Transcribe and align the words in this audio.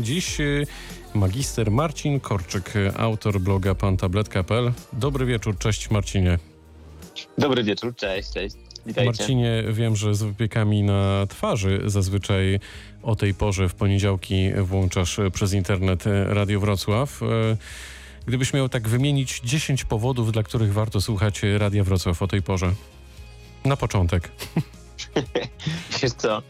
Dziś 0.00 0.40
y, 0.40 0.66
magister 1.14 1.70
Marcin 1.70 2.20
Korczyk, 2.20 2.72
autor 2.96 3.40
bloga 3.40 3.74
pantablet.pl. 3.74 4.72
Dobry 4.92 5.26
wieczór, 5.26 5.58
cześć 5.58 5.90
Marcinie. 5.90 6.38
Dobry 7.38 7.64
wieczór, 7.64 7.94
cześć, 7.96 8.32
cześć. 8.32 8.56
Witajcie. 8.86 9.10
Marcinie, 9.10 9.64
wiem, 9.72 9.96
że 9.96 10.14
z 10.14 10.22
wypiekami 10.22 10.82
na 10.82 11.26
twarzy 11.28 11.82
zazwyczaj 11.86 12.60
o 13.02 13.16
tej 13.16 13.34
porze 13.34 13.68
w 13.68 13.74
poniedziałki 13.74 14.52
włączasz 14.62 15.20
przez 15.32 15.52
internet 15.52 16.04
Radio 16.26 16.60
Wrocław. 16.60 17.20
Gdybyś 18.26 18.52
miał 18.52 18.68
tak 18.68 18.88
wymienić 18.88 19.40
10 19.40 19.84
powodów, 19.84 20.32
dla 20.32 20.42
których 20.42 20.72
warto 20.72 21.00
słuchać 21.00 21.40
Radia 21.58 21.84
Wrocław 21.84 22.22
o 22.22 22.28
tej 22.28 22.42
porze. 22.42 22.72
Na 23.64 23.76
początek. 23.76 24.30
Wiesz 26.02 26.12
co, 26.12 26.42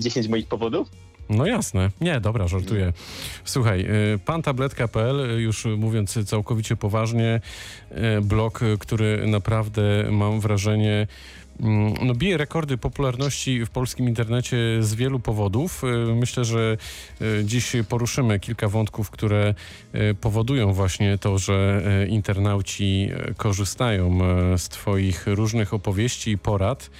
10 0.00 0.28
moich 0.28 0.48
powodów? 0.48 0.88
No 1.30 1.46
jasne. 1.46 1.90
Nie, 2.00 2.20
dobra, 2.20 2.48
żartuję. 2.48 2.92
Słuchaj, 3.44 3.80
y, 4.14 4.18
pantabletka.pl, 4.18 5.40
już 5.40 5.64
mówiąc 5.64 6.18
całkowicie 6.26 6.76
poważnie, 6.76 7.40
y, 8.18 8.20
blog, 8.20 8.60
który 8.78 9.26
naprawdę 9.26 9.82
mam 10.10 10.40
wrażenie 10.40 11.06
mm, 11.60 11.94
no, 12.02 12.14
bije 12.14 12.36
rekordy 12.36 12.78
popularności 12.78 13.64
w 13.64 13.70
polskim 13.70 14.08
internecie 14.08 14.56
z 14.80 14.94
wielu 14.94 15.20
powodów. 15.20 15.84
Y, 15.84 16.14
myślę, 16.14 16.44
że 16.44 16.76
dziś 17.44 17.72
poruszymy 17.88 18.40
kilka 18.40 18.68
wątków, 18.68 19.10
które 19.10 19.54
powodują 20.20 20.72
właśnie 20.72 21.18
to, 21.18 21.38
że 21.38 21.82
internauci 22.08 23.08
korzystają 23.36 24.18
z 24.56 24.68
Twoich 24.68 25.26
różnych 25.26 25.74
opowieści 25.74 26.30
i 26.30 26.38
porad. 26.38 26.90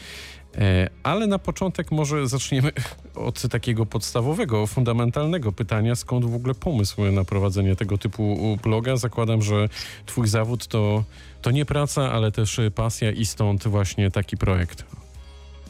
E, 0.59 0.91
ale 1.03 1.27
na 1.27 1.39
początek 1.39 1.93
może 1.93 2.29
zaczniemy 2.29 2.71
od 3.15 3.49
takiego 3.49 3.87
podstawowego, 3.87 4.67
fundamentalnego 4.67 5.53
pytania, 5.53 5.95
skąd 5.95 6.25
w 6.25 6.35
ogóle 6.35 6.55
pomysł 6.55 7.05
na 7.05 7.25
prowadzenie 7.25 7.77
tego 7.77 7.99
typu 7.99 8.59
bloga? 8.63 8.97
Zakładam, 8.97 9.43
że 9.43 9.69
twój 10.07 10.29
zawód 10.29 10.67
to, 10.67 11.05
to 11.43 11.51
nie 11.51 11.65
praca, 11.65 12.13
ale 12.13 12.33
też 12.33 12.61
pasja 12.75 13.11
i 13.11 13.27
stąd 13.27 13.69
właśnie 13.69 14.11
taki 14.11 14.37
projekt. 14.37 14.85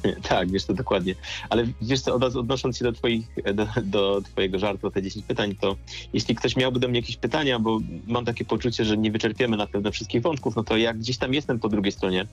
Tak, 0.29 0.51
wiesz 0.51 0.65
to 0.65 0.75
dokładnie. 0.75 1.15
Ale 1.51 1.67
wiesz 1.83 2.01
co, 2.01 2.15
odnosząc 2.15 2.79
się 2.79 2.85
do, 2.85 2.93
twoich, 2.93 3.27
do, 3.55 3.67
do 3.83 4.23
twojego 4.23 4.59
żartu 4.59 4.87
o 4.87 4.91
te 4.91 5.03
10 5.03 5.27
pytań, 5.27 5.57
to 5.61 5.77
jeśli 6.13 6.35
ktoś 6.35 6.57
miałby 6.57 6.81
do 6.81 6.89
mnie 6.89 7.01
jakieś 7.01 7.17
pytania, 7.17 7.59
bo 7.59 7.81
mam 8.07 8.25
takie 8.25 8.45
poczucie, 8.45 8.85
że 8.85 8.97
nie 8.97 9.11
wyczerpiemy 9.11 9.57
na 9.57 9.67
pewno 9.67 9.93
wszystkich 9.93 10.23
wątków, 10.23 10.57
no 10.57 10.65
to 10.65 10.77
ja 10.77 10.95
gdzieś 10.95 11.19
tam 11.19 11.35
jestem 11.35 11.59
po 11.59 11.69
drugiej 11.69 11.93
stronie 11.93 12.27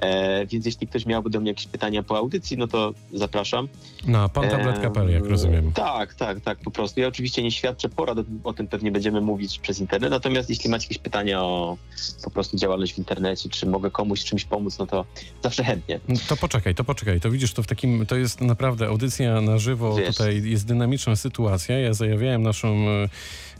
E, 0.00 0.46
więc 0.46 0.66
jeśli 0.66 0.86
ktoś 0.86 1.06
miałby 1.06 1.30
do 1.30 1.40
mnie 1.40 1.50
jakieś 1.50 1.66
pytania 1.66 2.02
po 2.02 2.16
audycji, 2.18 2.56
no 2.56 2.68
to 2.68 2.94
zapraszam. 3.12 3.68
Na 4.06 4.28
pantablet.pl, 4.28 5.10
jak 5.10 5.26
rozumiem. 5.26 5.72
Tak, 5.72 6.14
tak, 6.14 6.40
tak, 6.40 6.58
po 6.58 6.70
prostu. 6.70 7.00
Ja 7.00 7.08
oczywiście 7.08 7.42
nie 7.42 7.50
świadczę 7.50 7.88
porad, 7.88 8.18
o 8.44 8.52
tym 8.52 8.68
pewnie 8.68 8.92
będziemy 8.92 9.20
mówić 9.20 9.58
przez 9.58 9.80
internet, 9.80 10.10
natomiast 10.10 10.50
jeśli 10.50 10.70
macie 10.70 10.84
jakieś 10.84 10.98
pytania 10.98 11.42
o 11.42 11.76
po 12.24 12.30
prostu 12.30 12.56
działalność 12.56 12.94
w 12.94 12.98
internecie, 12.98 13.48
czy 13.48 13.66
mogę 13.66 13.90
komuś 13.90 14.24
czymś 14.24 14.44
pomóc, 14.44 14.78
no 14.78 14.86
to 14.86 15.04
zawsze 15.42 15.64
chętnie. 15.64 16.00
To 16.28 16.36
poczekaj, 16.36 16.74
to 16.74 16.84
poczekaj, 16.84 17.20
to 17.20 17.30
widzisz, 17.30 17.52
to 17.52 17.62
w 17.62 17.66
takim, 17.66 18.06
to 18.06 18.16
jest 18.16 18.40
naprawdę 18.40 18.86
audycja 18.86 19.40
na 19.40 19.58
żywo, 19.58 19.94
Wiesz. 19.94 20.16
tutaj 20.16 20.42
jest 20.44 20.66
dynamiczna 20.66 21.16
sytuacja. 21.16 21.78
Ja 21.78 21.94
zajawiałem 21.94 22.42
naszą 22.42 22.68
e, 22.68 23.08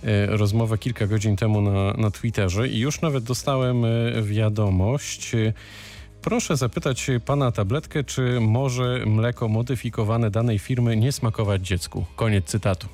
e, 0.02 0.26
rozmowę 0.26 0.78
kilka 0.78 1.06
godzin 1.06 1.36
temu 1.36 1.60
na, 1.60 1.92
na 1.92 2.10
Twitterze 2.10 2.68
i 2.68 2.78
już 2.78 3.00
nawet 3.00 3.24
dostałem 3.24 3.82
wiadomość, 4.22 5.32
Proszę 6.22 6.56
zapytać 6.56 7.10
pana 7.24 7.52
tabletkę, 7.52 8.04
czy 8.04 8.40
może 8.40 9.02
mleko 9.06 9.48
modyfikowane 9.48 10.30
danej 10.30 10.58
firmy 10.58 10.96
nie 10.96 11.12
smakować 11.12 11.66
dziecku? 11.66 12.04
Koniec 12.16 12.44
cytatu. 12.44 12.88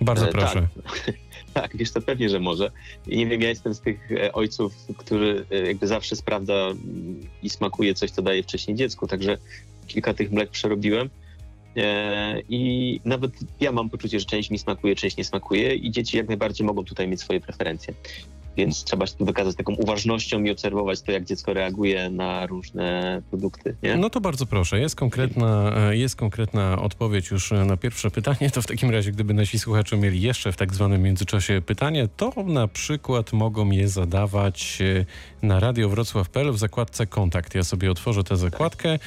Bardzo 0.00 0.28
e, 0.28 0.32
proszę. 0.32 0.68
Tak. 0.84 1.12
tak, 1.54 1.76
wiesz, 1.76 1.90
to 1.90 2.00
pewnie, 2.00 2.28
że 2.28 2.40
może. 2.40 2.70
I 3.06 3.16
nie 3.16 3.26
wiem, 3.26 3.40
ja 3.40 3.48
jestem 3.48 3.74
z 3.74 3.80
tych 3.80 4.12
e, 4.12 4.32
ojców, 4.32 4.74
który 4.96 5.46
e, 5.50 5.66
jakby 5.66 5.86
zawsze 5.86 6.16
sprawdza 6.16 6.54
mm, 6.54 7.20
i 7.42 7.50
smakuje 7.50 7.94
coś, 7.94 8.10
co 8.10 8.22
daje 8.22 8.42
wcześniej 8.42 8.76
dziecku, 8.76 9.06
także 9.06 9.38
kilka 9.86 10.14
tych 10.14 10.32
mlek 10.32 10.50
przerobiłem. 10.50 11.10
I 12.48 13.00
nawet 13.04 13.32
ja 13.60 13.72
mam 13.72 13.90
poczucie, 13.90 14.20
że 14.20 14.26
część 14.26 14.50
mi 14.50 14.58
smakuje, 14.58 14.96
część 14.96 15.16
nie 15.16 15.24
smakuje 15.24 15.74
i 15.74 15.90
dzieci 15.90 16.16
jak 16.16 16.28
najbardziej 16.28 16.66
mogą 16.66 16.84
tutaj 16.84 17.08
mieć 17.08 17.20
swoje 17.20 17.40
preferencje. 17.40 17.94
Więc 18.56 18.84
trzeba 18.84 19.06
się 19.06 19.14
tu 19.14 19.24
wykazać 19.24 19.56
taką 19.56 19.74
uważnością 19.74 20.42
i 20.42 20.50
obserwować 20.50 21.02
to, 21.02 21.12
jak 21.12 21.24
dziecko 21.24 21.52
reaguje 21.52 22.10
na 22.10 22.46
różne 22.46 23.22
produkty. 23.30 23.76
Nie? 23.82 23.96
No 23.96 24.10
to 24.10 24.20
bardzo 24.20 24.46
proszę. 24.46 24.80
Jest 24.80 24.96
konkretna, 24.96 25.72
e, 25.76 25.96
jest 25.96 26.16
konkretna 26.16 26.78
odpowiedź 26.78 27.30
już 27.30 27.50
na 27.50 27.76
pierwsze 27.76 28.10
pytanie. 28.10 28.50
To 28.50 28.62
w 28.62 28.66
takim 28.66 28.90
razie, 28.90 29.12
gdyby 29.12 29.34
nasi 29.34 29.58
słuchacze 29.58 29.96
mieli 29.96 30.20
jeszcze 30.20 30.52
w 30.52 30.56
tak 30.56 30.74
zwanym 30.74 31.02
międzyczasie 31.02 31.62
pytanie, 31.66 32.08
to 32.16 32.32
na 32.46 32.68
przykład 32.68 33.32
mogą 33.32 33.70
je 33.70 33.88
zadawać 33.88 34.78
e, 34.80 35.04
na 35.44 35.60
Radio 35.60 35.88
Wrocław.pl 35.88 36.52
w 36.52 36.58
zakładce 36.58 37.06
kontakt. 37.06 37.54
Ja 37.54 37.64
sobie 37.64 37.90
otworzę 37.90 38.24
tę 38.24 38.36
zakładkę 38.36 38.98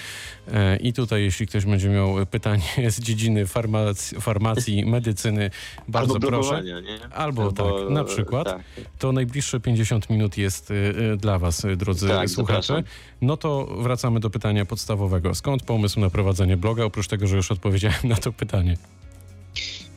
e, 0.54 0.78
i 0.78 0.94
tutaj, 0.94 1.24
jeśli 1.24 1.48
ktoś 1.48 1.66
będzie 1.66 1.90
miał 1.90 2.26
pytanie 2.32 2.64
z 2.92 3.00
dziedziny 3.00 3.48
farmacji, 3.48 4.22
farmacji 4.22 4.86
medycyny, 4.86 5.50
bardzo 5.88 6.14
Albo 6.14 6.28
proszę. 6.28 6.64
Nie? 6.64 6.76
Albo, 7.14 7.44
Albo 7.44 7.52
tak, 7.52 7.90
na 7.90 8.04
przykład. 8.04 8.48
Tak. 8.48 8.62
To 9.00 9.12
najbliższe 9.12 9.60
50 9.60 10.10
minut 10.10 10.38
jest 10.38 10.72
y, 10.72 10.74
y, 11.14 11.18
dla 11.18 11.40
Was, 11.40 11.66
drodzy 11.78 12.08
tak, 12.08 12.30
słuchacze. 12.30 12.62
Zapraszam. 12.62 12.84
No 13.22 13.38
to 13.38 13.66
wracamy 13.66 14.20
do 14.20 14.30
pytania 14.30 14.66
podstawowego. 14.66 15.36
Skąd 15.36 15.64
pomysł 15.64 16.00
na 16.00 16.10
prowadzenie 16.10 16.58
bloga, 16.58 16.84
oprócz 16.84 17.08
tego, 17.08 17.28
że 17.28 17.36
już 17.36 17.52
odpowiedziałem 17.52 18.00
na 18.04 18.16
to 18.16 18.32
pytanie? 18.32 18.78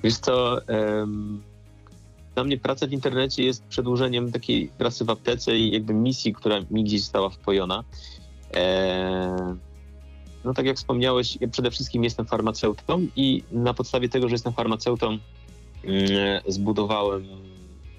Wiesz 0.05 0.17
co, 0.17 0.61
um, 0.69 1.43
dla 2.41 2.45
mnie 2.45 2.59
praca 2.59 2.87
w 2.87 2.93
internecie 2.93 3.45
jest 3.45 3.65
przedłużeniem 3.65 4.33
takiej 4.33 4.69
pracy 4.69 5.05
w 5.05 5.11
aptece 5.11 5.59
i 5.59 5.71
jakby 5.71 5.95
misji, 5.95 6.33
która 6.33 6.61
mi 6.71 6.84
gdzieś 6.84 7.01
została 7.01 7.31
wpojona. 7.31 7.84
E, 8.55 9.56
no 10.45 10.55
tak 10.55 10.67
jak 10.67 10.77
wspomniałeś, 10.77 11.39
ja 11.41 11.49
przede 11.49 11.71
wszystkim 11.71 12.05
jestem 12.05 12.27
farmaceutą 12.27 13.06
i 13.17 13.43
na 13.53 13.75
podstawie 13.75 14.09
tego, 14.09 14.29
że 14.29 14.34
jestem 14.34 14.53
farmaceutą, 14.53 15.19
mm, 15.84 16.09
zbudowałem 16.47 17.27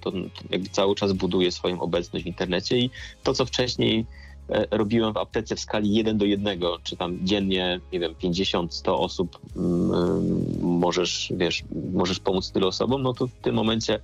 to, 0.02 0.12
jakby 0.50 0.70
cały 0.70 0.96
czas 0.96 1.14
buduje 1.14 1.52
swoją 1.52 1.80
obecność 1.80 2.26
w 2.26 2.28
internecie 2.28 2.78
i 2.78 2.90
to, 3.24 3.34
co 3.34 3.46
wcześniej 3.46 4.06
e, 4.50 4.78
robiłem 4.78 5.14
w 5.14 5.18
aptece 5.18 5.56
w 5.56 5.60
skali 5.60 5.94
1 5.94 6.18
do 6.18 6.26
1, 6.26 6.60
czy 6.84 6.98
tam 6.98 7.26
dziennie, 7.26 7.80
nie 7.94 8.00
wiem, 8.00 8.16
50, 8.16 8.74
100 8.74 9.00
osób 9.00 9.40
mm, 9.56 10.46
możesz, 10.62 11.34
wiesz, 11.38 11.64
możesz 11.94 12.20
pomóc 12.20 12.52
tylu 12.52 12.68
osobom, 12.68 13.02
no 13.02 13.14
to 13.14 13.28
w 13.28 13.34
tym 13.34 13.56
momencie 13.56 14.00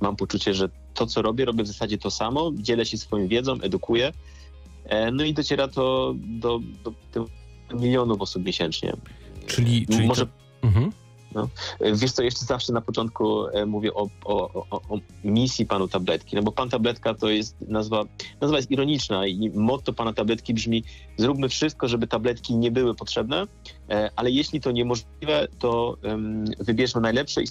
mam 0.00 0.16
poczucie, 0.16 0.54
że 0.54 0.68
to, 0.94 1.06
co 1.06 1.22
robię, 1.22 1.44
robię 1.44 1.64
w 1.64 1.66
zasadzie 1.66 1.98
to 1.98 2.10
samo, 2.10 2.52
dzielę 2.54 2.86
się 2.86 2.98
swoją 2.98 3.28
wiedzą, 3.28 3.60
edukuję, 3.60 4.12
e, 4.84 5.10
no 5.10 5.24
i 5.24 5.34
dociera 5.34 5.68
to 5.68 6.14
do, 6.16 6.60
do, 6.84 6.92
do 7.14 7.26
milionów 7.76 8.20
osób 8.20 8.44
miesięcznie. 8.44 8.92
Czyli, 9.46 9.86
czyli 9.86 10.06
Może... 10.06 10.26
To... 10.26 10.32
Mhm. 10.62 10.92
No. 11.34 11.48
Wiesz 11.94 12.12
co, 12.12 12.22
jeszcze 12.22 12.44
zawsze 12.44 12.72
na 12.72 12.80
początku 12.80 13.46
e, 13.46 13.66
mówię 13.66 13.94
o, 13.94 14.08
o, 14.24 14.64
o, 14.70 14.80
o, 14.88 14.98
misji 15.24 15.66
panu 15.66 15.88
tabletki, 15.88 16.36
no 16.36 16.42
bo 16.42 16.52
pan 16.52 16.68
tabletka 16.68 17.14
to 17.14 17.28
jest 17.28 17.56
nazwa, 17.68 18.04
nazwa 18.40 18.56
jest 18.56 18.70
ironiczna 18.70 19.26
i 19.26 19.50
motto 19.54 19.92
pana 19.92 20.12
tabletki 20.12 20.54
brzmi 20.54 20.84
zróbmy 21.16 21.48
wszystko, 21.48 21.88
żeby 21.88 22.06
tabletki 22.06 22.56
nie 22.56 22.70
były 22.70 22.94
potrzebne, 22.94 23.46
e, 23.90 24.10
ale 24.16 24.30
jeśli 24.30 24.60
to 24.60 24.72
niemożliwe, 24.72 25.48
to 25.58 25.96
um, 26.04 26.44
wybierzmy 26.58 27.00
najlepsze 27.00 27.42
i 27.42 27.46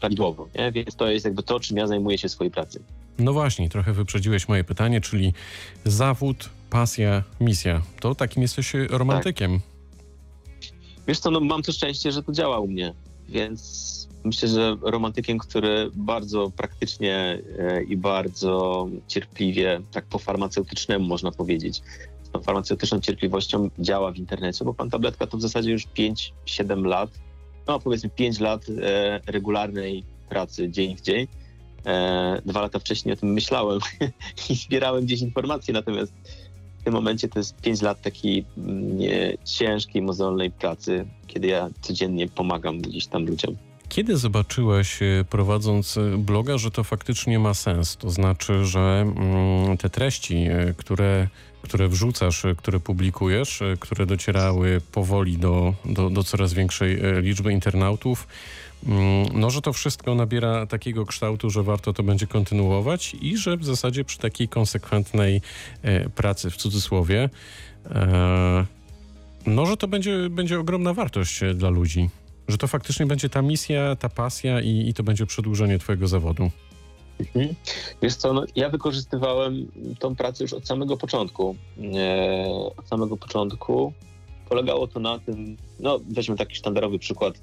prawidłowo, 0.00 0.48
nie? 0.58 0.72
więc 0.72 0.96
to 0.96 1.10
jest 1.10 1.24
jakby 1.24 1.42
to, 1.42 1.60
czym 1.60 1.76
ja 1.76 1.86
zajmuję 1.86 2.18
się 2.18 2.28
w 2.28 2.32
swojej 2.32 2.50
pracy. 2.50 2.82
No 3.18 3.32
właśnie, 3.32 3.68
trochę 3.68 3.92
wyprzedziłeś 3.92 4.48
moje 4.48 4.64
pytanie, 4.64 5.00
czyli 5.00 5.32
zawód, 5.84 6.50
pasja, 6.70 7.22
misja. 7.40 7.82
To 8.00 8.14
takim 8.14 8.42
jesteś 8.42 8.72
romantykiem. 8.90 9.60
Tak. 9.60 9.74
Wiesz 11.08 11.18
co, 11.18 11.30
no 11.30 11.40
mam 11.40 11.62
to 11.62 11.72
szczęście, 11.72 12.12
że 12.12 12.22
to 12.22 12.32
działa 12.32 12.58
u 12.58 12.66
mnie, 12.66 12.94
więc 13.28 14.08
myślę, 14.24 14.48
że 14.48 14.76
romantykiem, 14.82 15.38
który 15.38 15.90
bardzo 15.94 16.50
praktycznie 16.50 17.38
e, 17.58 17.82
i 17.82 17.96
bardzo 17.96 18.88
cierpliwie, 19.08 19.80
tak 19.92 20.04
po 20.04 20.18
farmaceutycznemu 20.18 21.04
można 21.04 21.32
powiedzieć, 21.32 21.82
z 22.22 22.30
tą 22.30 22.42
farmaceutyczną 22.42 23.00
cierpliwością 23.00 23.70
działa 23.78 24.12
w 24.12 24.16
internecie, 24.16 24.64
bo 24.64 24.74
pan 24.74 24.90
Tabletka 24.90 25.26
to 25.26 25.36
w 25.36 25.42
zasadzie 25.42 25.70
już 25.70 25.86
5-7 25.86 26.84
lat, 26.84 27.10
no 27.66 27.80
powiedzmy 27.80 28.10
5 28.10 28.40
lat 28.40 28.66
e, 28.82 29.20
regularnej 29.26 30.04
pracy 30.28 30.70
dzień 30.70 30.96
w 30.96 31.00
dzień. 31.00 31.26
E, 31.86 32.42
dwa 32.46 32.60
lata 32.60 32.78
wcześniej 32.78 33.12
o 33.12 33.16
tym 33.16 33.32
myślałem 33.32 33.80
i 34.50 34.54
zbierałem 34.54 35.04
gdzieś 35.04 35.20
informacje, 35.20 35.74
natomiast 35.74 36.12
w 36.80 36.84
tym 36.84 36.94
momencie 36.94 37.28
to 37.28 37.38
jest 37.38 37.56
5 37.56 37.82
lat 37.82 38.02
takiej 38.02 38.44
mm, 38.58 38.98
ciężkiej, 39.44 40.02
mozolnej 40.02 40.50
pracy, 40.50 41.06
kiedy 41.26 41.46
ja 41.46 41.70
codziennie 41.80 42.28
pomagam 42.28 42.80
gdzieś 42.80 43.06
tam 43.06 43.26
ludziom. 43.26 43.56
Kiedy 43.88 44.16
zobaczyłeś, 44.16 45.02
e, 45.02 45.24
prowadząc 45.30 45.96
e, 45.96 46.18
bloga, 46.18 46.58
że 46.58 46.70
to 46.70 46.84
faktycznie 46.84 47.38
ma 47.38 47.54
sens? 47.54 47.96
To 47.96 48.10
znaczy, 48.10 48.64
że 48.64 49.04
mm, 49.16 49.76
te 49.76 49.90
treści, 49.90 50.36
e, 50.36 50.74
które, 50.76 51.28
które 51.64 51.88
wrzucasz, 51.88 52.42
które 52.56 52.80
publikujesz, 52.80 53.62
które 53.80 54.06
docierały 54.06 54.80
powoli 54.92 55.38
do, 55.38 55.74
do, 55.84 56.10
do 56.10 56.24
coraz 56.24 56.52
większej 56.52 56.98
liczby 57.22 57.52
internautów, 57.52 58.26
mm, 58.86 59.26
no, 59.40 59.50
że 59.50 59.62
to 59.62 59.72
wszystko 59.72 60.14
nabiera 60.14 60.66
takiego 60.66 61.06
kształtu, 61.06 61.50
że 61.50 61.62
warto 61.62 61.92
to 61.92 62.02
będzie 62.02 62.26
kontynuować 62.26 63.16
i 63.20 63.36
że 63.36 63.56
w 63.56 63.64
zasadzie 63.64 64.04
przy 64.04 64.18
takiej 64.18 64.48
konsekwentnej 64.48 65.40
e, 65.82 66.08
pracy, 66.08 66.50
w 66.50 66.56
cudzysłowie, 66.56 67.30
e, 67.90 68.66
no, 69.46 69.66
że 69.66 69.76
to 69.76 69.88
będzie, 69.88 70.30
będzie 70.30 70.60
ogromna 70.60 70.94
wartość 70.94 71.42
e, 71.42 71.54
dla 71.54 71.70
ludzi. 71.70 72.10
Że 72.48 72.58
to 72.58 72.66
faktycznie 72.66 73.06
będzie 73.06 73.28
ta 73.28 73.42
misja, 73.42 73.96
ta 73.96 74.08
pasja 74.08 74.60
i, 74.60 74.88
i 74.88 74.94
to 74.94 75.02
będzie 75.02 75.26
przedłużenie 75.26 75.78
twojego 75.78 76.08
zawodu. 76.08 76.50
Mhm. 77.20 77.54
Wiesz 78.02 78.14
co, 78.16 78.32
no, 78.32 78.44
ja 78.56 78.68
wykorzystywałem 78.68 79.66
tą 79.98 80.16
pracę 80.16 80.44
już 80.44 80.52
od 80.52 80.66
samego 80.66 80.96
początku. 80.96 81.56
E, 81.94 82.46
od 82.76 82.88
samego 82.88 83.16
początku 83.16 83.92
polegało 84.48 84.86
to 84.86 85.00
na 85.00 85.18
tym, 85.18 85.56
no 85.80 86.00
weźmy 86.08 86.36
taki 86.36 86.54
sztandarowy 86.54 86.98
przykład. 86.98 87.34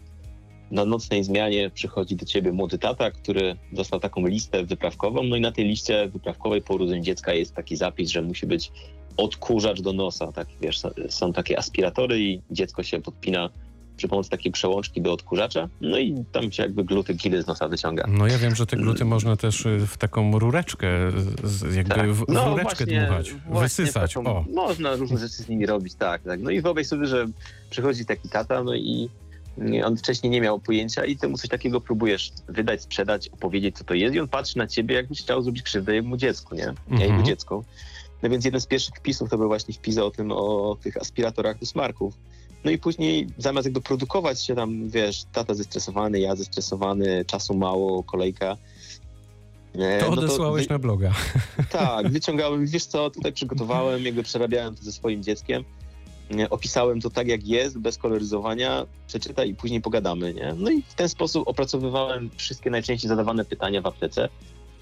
Na 0.72 0.86
nocnej 0.86 1.24
zmianie 1.24 1.70
przychodzi 1.70 2.16
do 2.16 2.26
ciebie 2.26 2.52
młody 2.52 2.78
tata, 2.78 3.12
który 3.12 3.56
dostał 3.72 4.00
taką 4.00 4.28
listę 4.28 4.64
wyprawkową, 4.64 5.24
no 5.24 5.36
i 5.36 5.42
na 5.42 5.52
tej 5.52 5.66
liście 5.66 6.08
wyprawkowej 6.08 6.62
po 6.62 6.74
urodzeniu 6.74 7.04
dziecka 7.04 7.34
jest 7.34 7.56
taki 7.56 7.76
zapis, 7.76 8.10
że 8.10 8.22
musi 8.22 8.48
być 8.48 8.72
odkurzacz 9.18 9.82
do 9.82 9.94
nosa. 9.94 10.32
Tak, 10.32 10.48
wiesz, 10.62 10.82
są 11.10 11.34
takie 11.34 11.60
aspiratory 11.60 12.20
i 12.20 12.42
dziecko 12.52 12.84
się 12.84 13.02
podpina 13.02 13.50
przy 14.02 14.08
pomocy 14.08 14.30
takiej 14.30 14.52
przełączki 14.52 15.02
do 15.02 15.14
odkurzacza, 15.14 15.70
no 15.82 15.98
i 15.98 16.26
tam 16.32 16.52
się 16.52 16.64
jakby 16.64 16.84
gluty 16.84 17.14
gily 17.14 17.44
z 17.44 17.48
nosa 17.48 17.68
wyciąga. 17.68 18.06
No 18.08 18.28
ja 18.28 18.38
wiem, 18.38 18.56
że 18.56 18.66
te 18.66 18.78
gluty 18.78 19.06
można 19.06 19.36
też 19.36 19.66
y, 19.66 19.88
w 19.88 19.98
taką 19.98 20.40
rureczkę, 20.40 20.88
jakby 21.76 21.96
tak. 21.96 22.12
w, 22.12 22.26
no, 22.28 22.50
rureczkę 22.50 22.86
właśnie, 22.86 23.00
dmuchać, 23.00 23.32
właśnie 23.32 23.62
wysysać. 23.62 24.14
Taką, 24.14 24.38
o. 24.38 24.46
Można 24.54 24.96
różne 24.96 25.18
rzeczy 25.18 25.36
z 25.36 25.50
nimi 25.50 25.66
robić, 25.66 25.96
tak, 25.96 26.22
tak. 26.24 26.40
No 26.40 26.52
i 26.52 26.62
wyobraź 26.62 26.88
sobie, 26.88 27.06
że 27.06 27.26
przychodzi 27.70 28.06
taki 28.06 28.30
tata, 28.30 28.64
no 28.64 28.76
i 28.76 29.10
on 29.86 29.98
wcześniej 29.98 30.30
nie 30.30 30.42
miał 30.42 30.60
pojęcia 30.60 31.06
i 31.06 31.18
ty 31.18 31.28
mu 31.28 31.38
coś 31.38 31.50
takiego 31.50 31.82
próbujesz 31.82 32.32
wydać, 32.48 32.82
sprzedać, 32.82 33.30
opowiedzieć, 33.30 33.78
co 33.78 33.84
to 33.84 33.94
jest 33.94 34.16
i 34.16 34.20
on 34.20 34.28
patrzy 34.28 34.58
na 34.58 34.68
ciebie, 34.68 34.96
jakbyś 34.96 35.22
chciał 35.22 35.42
zrobić 35.42 35.64
krzywdę 35.64 35.96
jemu 35.96 36.18
dziecku, 36.18 36.56
nie? 36.56 36.70
Mhm. 36.70 37.02
Ja 37.02 37.06
jego 37.06 37.24
dziecku. 37.24 37.64
No 38.24 38.30
więc 38.30 38.46
jeden 38.46 38.62
z 38.62 38.66
pierwszych 38.66 38.96
wpisów 38.96 39.30
to 39.30 39.38
był 39.38 39.48
właśnie 39.48 39.74
wpis 39.74 39.98
o 39.98 40.12
tym, 40.12 40.32
o 40.32 40.78
tych 40.84 40.98
aspiratorach 40.98 41.60
do 41.60 41.66
smarków. 41.66 42.14
No 42.64 42.72
i 42.72 42.78
później 42.78 43.28
zamiast 43.38 43.66
jakby 43.66 43.82
produkować 43.82 44.44
się 44.44 44.56
tam, 44.56 44.90
wiesz, 44.90 45.24
tata 45.32 45.54
zestresowany, 45.54 46.20
ja 46.20 46.36
zestresowany, 46.36 47.26
czasu 47.26 47.54
mało, 47.54 48.04
kolejka. 48.04 48.58
E, 49.76 50.00
to 50.00 50.16
no 50.16 50.22
odesłałeś 50.22 50.68
to, 50.68 50.74
na 50.74 50.80
bloga. 50.80 51.12
Tak, 51.70 52.10
wyciągałem, 52.18 52.66
wiesz 52.66 52.86
co, 52.86 53.10
tutaj 53.10 53.34
przygotowałem, 53.34 54.06
jakby 54.06 54.24
przerabiałem 54.24 54.76
to 54.76 54.84
ze 54.84 54.92
swoim 54.92 55.24
dzieckiem. 55.24 55.64
Opisałem 56.50 57.02
to 57.02 57.10
tak, 57.10 57.28
jak 57.28 57.48
jest, 57.48 57.78
bez 57.78 57.98
koloryzowania, 57.98 58.86
przeczytaj 59.08 59.50
i 59.50 59.56
później 59.56 59.82
pogadamy, 59.82 60.34
nie? 60.34 60.54
No 60.58 60.72
i 60.72 60.82
w 60.82 60.94
ten 60.94 61.10
sposób 61.10 61.48
opracowywałem 61.48 62.30
wszystkie 62.38 62.70
najczęściej 62.70 63.10
zadawane 63.10 63.46
pytania 63.46 63.82
w 63.82 63.86
aptece. 63.86 64.30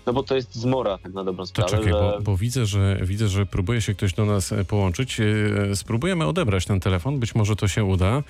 No 0.05 0.13
bo 0.13 0.23
to 0.23 0.35
jest 0.35 0.55
zmora, 0.55 0.97
tak 0.97 1.13
na 1.13 1.23
dobrą 1.23 1.45
sprawę. 1.45 1.71
To 1.71 1.77
czekaj, 1.77 1.93
że... 1.93 1.99
bo, 1.99 2.21
bo, 2.21 2.37
widzę, 2.37 2.65
że 2.65 2.99
widzę, 3.01 3.27
że 3.27 3.45
próbuje 3.45 3.81
się 3.81 3.93
ktoś 3.95 4.13
do 4.13 4.25
nas 4.25 4.51
e, 4.51 4.65
połączyć. 4.65 5.19
E, 5.19 5.75
spróbujemy 5.75 6.27
odebrać 6.27 6.65
ten 6.65 6.79
telefon, 6.79 7.19
być 7.19 7.35
może 7.35 7.55
to 7.55 7.67
się 7.67 7.83
uda. 7.83 8.23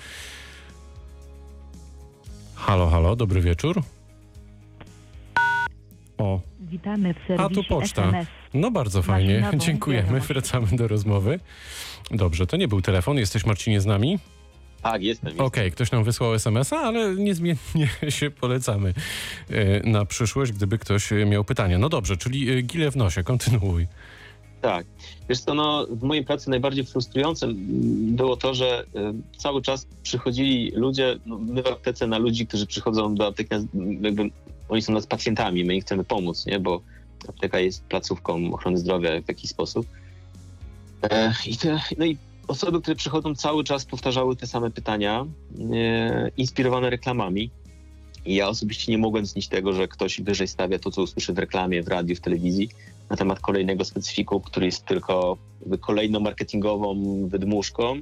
Halo, 2.54 2.88
halo, 2.88 3.16
dobry 3.16 3.40
wieczór. 3.40 3.82
O. 6.18 6.40
Witamy 6.60 7.14
w 7.14 7.16
serwisie 7.26 7.44
A 7.44 7.48
tu 7.48 7.64
poczta. 7.64 8.02
SMS. 8.02 8.26
No 8.54 8.70
bardzo 8.70 9.02
fajnie, 9.02 9.50
dziękujemy. 9.66 10.20
Wracamy 10.20 10.66
do 10.72 10.88
rozmowy. 10.88 11.40
Dobrze, 12.10 12.46
to 12.46 12.56
nie 12.56 12.68
był 12.68 12.82
telefon. 12.82 13.18
Jesteś 13.18 13.46
Marcinie 13.46 13.80
z 13.80 13.86
nami? 13.86 14.18
Tak, 14.82 15.02
jestem. 15.02 15.32
Okej, 15.32 15.44
okay, 15.46 15.70
ktoś 15.70 15.90
nam 15.90 16.04
wysłał 16.04 16.34
SMS-a, 16.34 16.76
ale 16.76 17.14
niezmiennie 17.14 17.88
się 18.08 18.30
polecamy 18.30 18.94
e, 19.50 19.90
na 19.90 20.04
przyszłość, 20.04 20.52
gdyby 20.52 20.78
ktoś 20.78 21.10
miał 21.26 21.44
pytania. 21.44 21.78
No 21.78 21.88
dobrze, 21.88 22.16
czyli 22.16 22.50
e, 22.50 22.62
gile 22.62 22.90
w 22.90 22.96
nosie, 22.96 23.22
kontynuuj. 23.22 23.86
Tak. 24.62 24.86
Wiesz 25.28 25.40
co, 25.40 25.54
no, 25.54 25.86
w 25.90 26.02
mojej 26.02 26.24
pracy 26.24 26.50
najbardziej 26.50 26.84
frustrującym 26.84 27.56
było 28.16 28.36
to, 28.36 28.54
że 28.54 28.86
cały 29.38 29.62
czas 29.62 29.86
przychodzili 30.02 30.70
ludzie, 30.74 31.18
no, 31.26 31.38
my 31.38 31.62
w 31.62 31.66
aptece 31.66 32.06
na 32.06 32.18
ludzi, 32.18 32.46
którzy 32.46 32.66
przychodzą 32.66 33.14
do 33.14 33.26
apteki, 33.26 33.54
jakby 34.00 34.30
oni 34.68 34.82
są 34.82 34.92
nas 34.92 35.06
pacjentami, 35.06 35.64
my 35.64 35.74
im 35.74 35.80
chcemy 35.80 36.04
pomóc, 36.04 36.46
nie? 36.46 36.58
bo 36.58 36.80
apteka 37.28 37.58
jest 37.58 37.84
placówką 37.84 38.52
ochrony 38.52 38.78
zdrowia 38.78 39.20
w 39.22 39.28
jakiś 39.28 39.50
sposób. 39.50 39.86
E, 41.02 41.34
i 41.46 41.56
te, 41.56 41.80
no 41.98 42.04
i 42.04 42.16
osoby, 42.50 42.80
które 42.80 42.96
przychodzą 42.96 43.34
cały 43.34 43.64
czas 43.64 43.84
powtarzały 43.84 44.36
te 44.36 44.46
same 44.46 44.70
pytania, 44.70 45.26
e, 45.72 46.30
inspirowane 46.36 46.90
reklamami. 46.90 47.50
I 48.24 48.34
ja 48.34 48.48
osobiście 48.48 48.92
nie 48.92 48.98
mogłem 48.98 49.26
znieść 49.26 49.48
tego, 49.48 49.72
że 49.72 49.88
ktoś 49.88 50.20
wyżej 50.20 50.48
stawia 50.48 50.78
to, 50.78 50.90
co 50.90 51.02
usłyszy 51.02 51.32
w 51.32 51.38
reklamie, 51.38 51.82
w 51.82 51.88
radiu, 51.88 52.16
w 52.16 52.20
telewizji 52.20 52.68
na 53.10 53.16
temat 53.16 53.40
kolejnego 53.40 53.84
specyfiku, 53.84 54.40
który 54.40 54.66
jest 54.66 54.84
tylko 54.84 55.36
kolejną 55.80 56.20
marketingową 56.20 57.02
wydmuszką. 57.28 58.00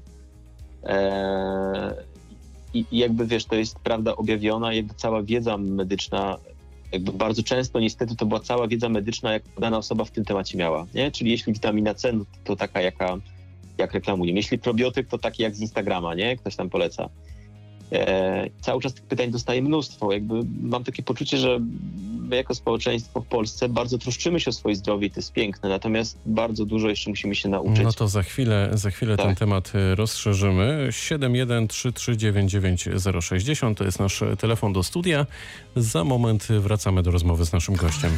E, 0.85 2.05
I 2.75 2.85
jakby 2.93 3.27
wiesz, 3.27 3.45
to 3.45 3.55
jest 3.55 3.79
prawda 3.79 4.17
objawiona, 4.17 4.73
jakby 4.73 4.95
cała 4.95 5.23
wiedza 5.23 5.59
medyczna, 5.59 6.37
jakby 6.93 7.13
bardzo 7.13 7.43
często 7.43 7.81
niestety 7.81 8.17
to 8.17 8.27
była 8.27 8.41
cała 8.41 8.69
wiedza 8.69 8.89
medyczna, 8.89 9.33
jak 9.33 9.43
dana 9.61 9.79
osoba 9.79 10.05
w 10.05 10.11
tym 10.11 10.25
temacie 10.25 10.59
miała. 10.59 10.87
Nie? 10.95 11.11
Czyli 11.11 11.31
jeśli 11.31 11.53
witamina 11.53 11.95
C, 11.95 12.13
no 12.13 12.25
to 12.45 12.57
taka, 12.57 12.81
jaka 12.81 13.19
jak 13.79 13.93
reklamuję. 13.93 14.33
Jeśli 14.33 14.59
probiotyk, 14.59 15.09
to 15.09 15.19
taki 15.19 15.43
jak 15.43 15.55
z 15.55 15.61
Instagrama, 15.61 16.15
nie? 16.15 16.37
Ktoś 16.37 16.57
tam 16.57 16.71
poleca. 16.71 17.09
E, 17.93 18.51
cały 18.61 18.83
czas 18.83 18.95
tych 18.95 19.05
pytań 19.05 19.31
dostaję 19.31 19.63
mnóstwo. 19.63 20.13
Jakby 20.13 20.35
mam 20.63 20.85
takie 20.85 21.03
poczucie, 21.03 21.37
że 21.37 21.61
my 22.29 22.37
jako 22.37 22.55
społeczeństwo 22.55 23.21
w 23.21 23.27
Polsce 23.27 23.69
bardzo 23.69 23.99
troszczymy 23.99 24.41
się 24.41 24.51
o 24.51 24.53
swoje 24.53 24.77
zdrowie 24.77 25.07
i 25.07 25.11
to 25.11 25.21
jest 25.21 25.33
piękne, 25.33 25.69
natomiast 25.69 26.19
bardzo 26.27 26.65
dużo 26.65 26.89
jeszcze 26.89 27.11
musimy 27.11 27.35
się 27.35 27.49
nauczyć. 27.49 27.85
No 27.85 27.93
to 27.93 28.09
za 28.09 28.23
chwilę, 28.23 28.71
za 28.73 28.91
chwilę 28.91 29.17
tak. 29.17 29.27
ten 29.27 29.35
temat 29.35 29.73
e, 29.75 29.95
rozszerzymy. 29.95 30.89
713399060 30.91 33.75
to 33.75 33.85
jest 33.85 33.99
nasz 33.99 34.23
telefon 34.39 34.73
do 34.73 34.83
studia. 34.83 35.27
Za 35.77 36.05
moment 36.05 36.47
wracamy 36.47 37.03
do 37.03 37.11
rozmowy 37.11 37.45
z 37.45 37.53
naszym 37.53 37.77
gościem. 37.77 38.11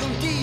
Con 0.00 0.08
conquista. 0.08 0.39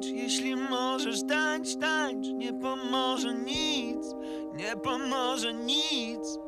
Tańcz, 0.00 0.06
jeśli 0.06 0.56
możesz 0.56 1.22
tańcz, 1.22 1.76
tańcz. 1.76 2.28
Nie 2.28 2.52
pomoże 2.52 3.34
nic, 3.34 4.14
nie 4.54 4.76
pomoże 4.76 5.54
nic 5.54 6.38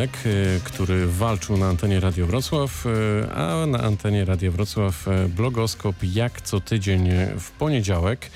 Organek, 0.00 0.26
e, 0.26 0.60
który 0.64 1.06
walczył 1.06 1.56
na 1.56 1.66
antenie 1.66 2.00
Radio 2.00 2.26
Wrocław, 2.26 2.86
e, 2.86 3.32
a 3.34 3.66
na 3.66 3.80
antenie 3.80 4.24
Radio 4.24 4.52
Wrocław 4.52 5.08
e, 5.08 5.28
blogoskop 5.28 5.96
jak 6.02 6.40
co 6.40 6.60
tydzień 6.60 7.08
w 7.38 7.50
poniedziałek. 7.50 8.30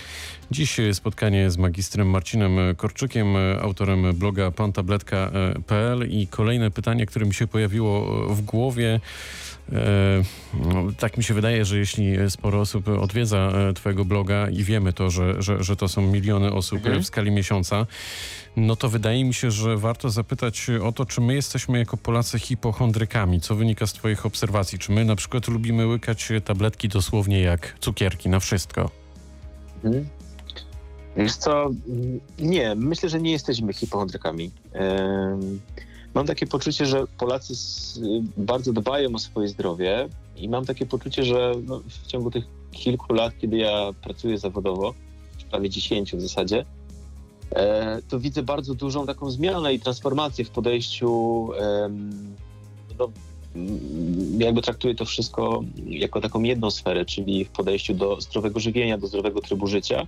Dziś 0.50 0.76
spotkanie 0.92 1.50
z 1.50 1.56
magistrem 1.56 2.10
Marcinem 2.10 2.56
Korczykiem, 2.76 3.26
autorem 3.60 4.14
bloga 4.14 4.50
pantabletka.pl 4.50 6.10
i 6.10 6.26
kolejne 6.26 6.70
pytanie, 6.70 7.06
które 7.06 7.26
mi 7.26 7.34
się 7.34 7.46
pojawiło 7.46 8.26
w 8.34 8.42
głowie. 8.42 9.00
E, 9.72 10.22
no, 10.54 10.84
tak 10.98 11.16
mi 11.18 11.24
się 11.24 11.34
wydaje, 11.34 11.64
że 11.64 11.78
jeśli 11.78 12.30
sporo 12.30 12.60
osób 12.60 12.88
odwiedza 12.88 13.38
e, 13.38 13.72
Twojego 13.72 14.04
bloga 14.04 14.50
i 14.50 14.64
wiemy 14.64 14.92
to, 14.92 15.10
że, 15.10 15.42
że, 15.42 15.62
że 15.62 15.76
to 15.76 15.88
są 15.88 16.02
miliony 16.02 16.52
osób 16.52 16.78
Mhm. 16.78 16.96
e, 16.98 17.00
w 17.02 17.06
skali 17.06 17.30
miesiąca, 17.30 17.86
no 18.56 18.76
to 18.76 18.88
wydaje 18.88 19.24
mi 19.24 19.34
się, 19.34 19.50
że 19.50 19.76
warto 19.76 20.10
zapytać 20.10 20.66
o 20.82 20.92
to, 20.92 21.06
czy 21.06 21.20
my 21.20 21.34
jesteśmy 21.34 21.78
jako 21.78 21.96
Polacy 21.96 22.38
hipochondrykami. 22.38 23.40
Co 23.40 23.54
wynika 23.54 23.86
z 23.86 23.92
Twoich 23.92 24.26
obserwacji? 24.26 24.78
Czy 24.78 24.92
my 24.92 25.04
na 25.04 25.16
przykład 25.16 25.48
lubimy 25.48 25.86
łykać 25.86 26.28
tabletki 26.44 26.88
dosłownie 26.88 27.40
jak 27.40 27.74
cukierki 27.80 28.28
na 28.28 28.40
wszystko? 28.40 28.90
Mhm. 29.84 30.06
Wiesz 31.16 31.36
co, 31.36 31.70
nie, 32.38 32.74
myślę, 32.74 33.08
że 33.08 33.20
nie 33.20 33.32
jesteśmy 33.32 33.72
hipochondrykami. 33.72 34.50
Em, 34.72 35.60
Mam 36.14 36.26
takie 36.26 36.46
poczucie, 36.46 36.86
że 36.86 37.06
Polacy 37.18 37.52
s- 37.52 38.00
bardzo 38.36 38.72
dbają 38.72 39.14
o 39.14 39.18
swoje 39.18 39.48
zdrowie 39.48 40.08
i 40.36 40.48
mam 40.48 40.64
takie 40.64 40.86
poczucie, 40.86 41.24
że 41.24 41.52
no, 41.66 41.80
w 41.88 42.06
ciągu 42.06 42.30
tych 42.30 42.44
kilku 42.72 43.14
lat, 43.14 43.32
kiedy 43.40 43.56
ja 43.56 43.92
pracuję 44.02 44.38
zawodowo, 44.38 44.94
prawie 45.50 45.70
10 45.70 46.12
w 46.16 46.20
zasadzie, 46.20 46.64
e, 47.50 48.02
to 48.08 48.20
widzę 48.20 48.42
bardzo 48.42 48.74
dużą 48.74 49.06
taką 49.06 49.30
zmianę 49.30 49.74
i 49.74 49.80
transformację 49.80 50.44
w 50.44 50.50
podejściu 50.50 51.48
mm, 51.52 52.34
jakby 54.38 54.62
traktuję 54.62 54.94
to 54.94 55.04
wszystko 55.04 55.62
jako 55.86 56.20
taką 56.20 56.42
jedną 56.42 56.70
sferę, 56.70 57.04
czyli 57.04 57.44
w 57.44 57.48
podejściu 57.50 57.94
do 57.94 58.20
zdrowego 58.20 58.60
żywienia, 58.60 58.98
do 58.98 59.06
zdrowego 59.06 59.40
trybu 59.40 59.66
życia. 59.66 60.06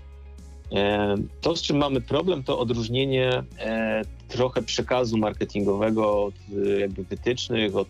E, 0.73 1.14
To, 1.40 1.56
z 1.56 1.62
czym 1.62 1.76
mamy 1.76 2.00
problem, 2.00 2.42
to 2.42 2.58
odróżnienie 2.58 3.42
e, 3.58 4.02
trochę 4.28 4.62
przekazu 4.62 5.18
marketingowego 5.18 6.25
od 6.25 6.35
e, 6.66 6.80
jakby 6.80 7.04
wytycznych, 7.04 7.76
od, 7.76 7.88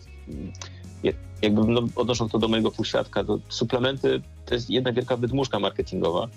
jak- 1.03 1.15
jakby 1.41 1.61
no, 1.63 1.81
odnosząc 1.95 2.31
to 2.31 2.39
do 2.39 2.47
mojego 2.47 2.71
półświadka, 2.71 3.23
to 3.23 3.39
suplementy 3.49 4.21
to 4.45 4.53
jest 4.53 4.69
jedna 4.69 4.91
wielka 4.93 5.17
wydmuszka 5.17 5.59
marketingowa. 5.59 6.27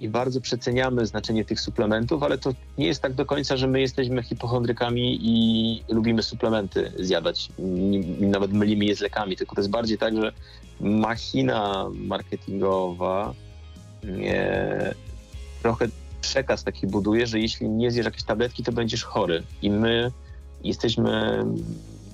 I 0.00 0.08
bardzo 0.08 0.40
przeceniamy 0.40 1.06
znaczenie 1.06 1.44
tych 1.44 1.60
suplementów, 1.60 2.22
ale 2.22 2.38
to 2.38 2.52
nie 2.78 2.86
jest 2.86 3.02
tak 3.02 3.12
do 3.14 3.26
końca, 3.26 3.56
że 3.56 3.66
my 3.68 3.80
jesteśmy 3.80 4.22
hipochondrykami 4.22 5.18
i 5.22 5.84
lubimy 5.88 6.22
suplementy 6.22 6.92
zjadać, 6.98 7.48
nawet 8.20 8.52
mylimy 8.52 8.84
je 8.84 8.96
z 8.96 9.00
lekami, 9.00 9.36
tylko 9.36 9.54
to 9.54 9.60
jest 9.60 9.70
bardziej 9.70 9.98
tak, 9.98 10.16
że 10.16 10.32
machina 10.80 11.86
marketingowa 11.94 13.34
e, 14.04 14.94
trochę 15.62 15.88
przekaz 16.20 16.64
taki 16.64 16.86
buduje, 16.86 17.26
że 17.26 17.40
jeśli 17.40 17.68
nie 17.68 17.90
zjesz 17.90 18.04
jakieś 18.04 18.22
tabletki, 18.22 18.62
to 18.62 18.72
będziesz 18.72 19.04
chory. 19.04 19.42
I 19.62 19.70
my 19.70 20.12
jesteśmy 20.64 21.44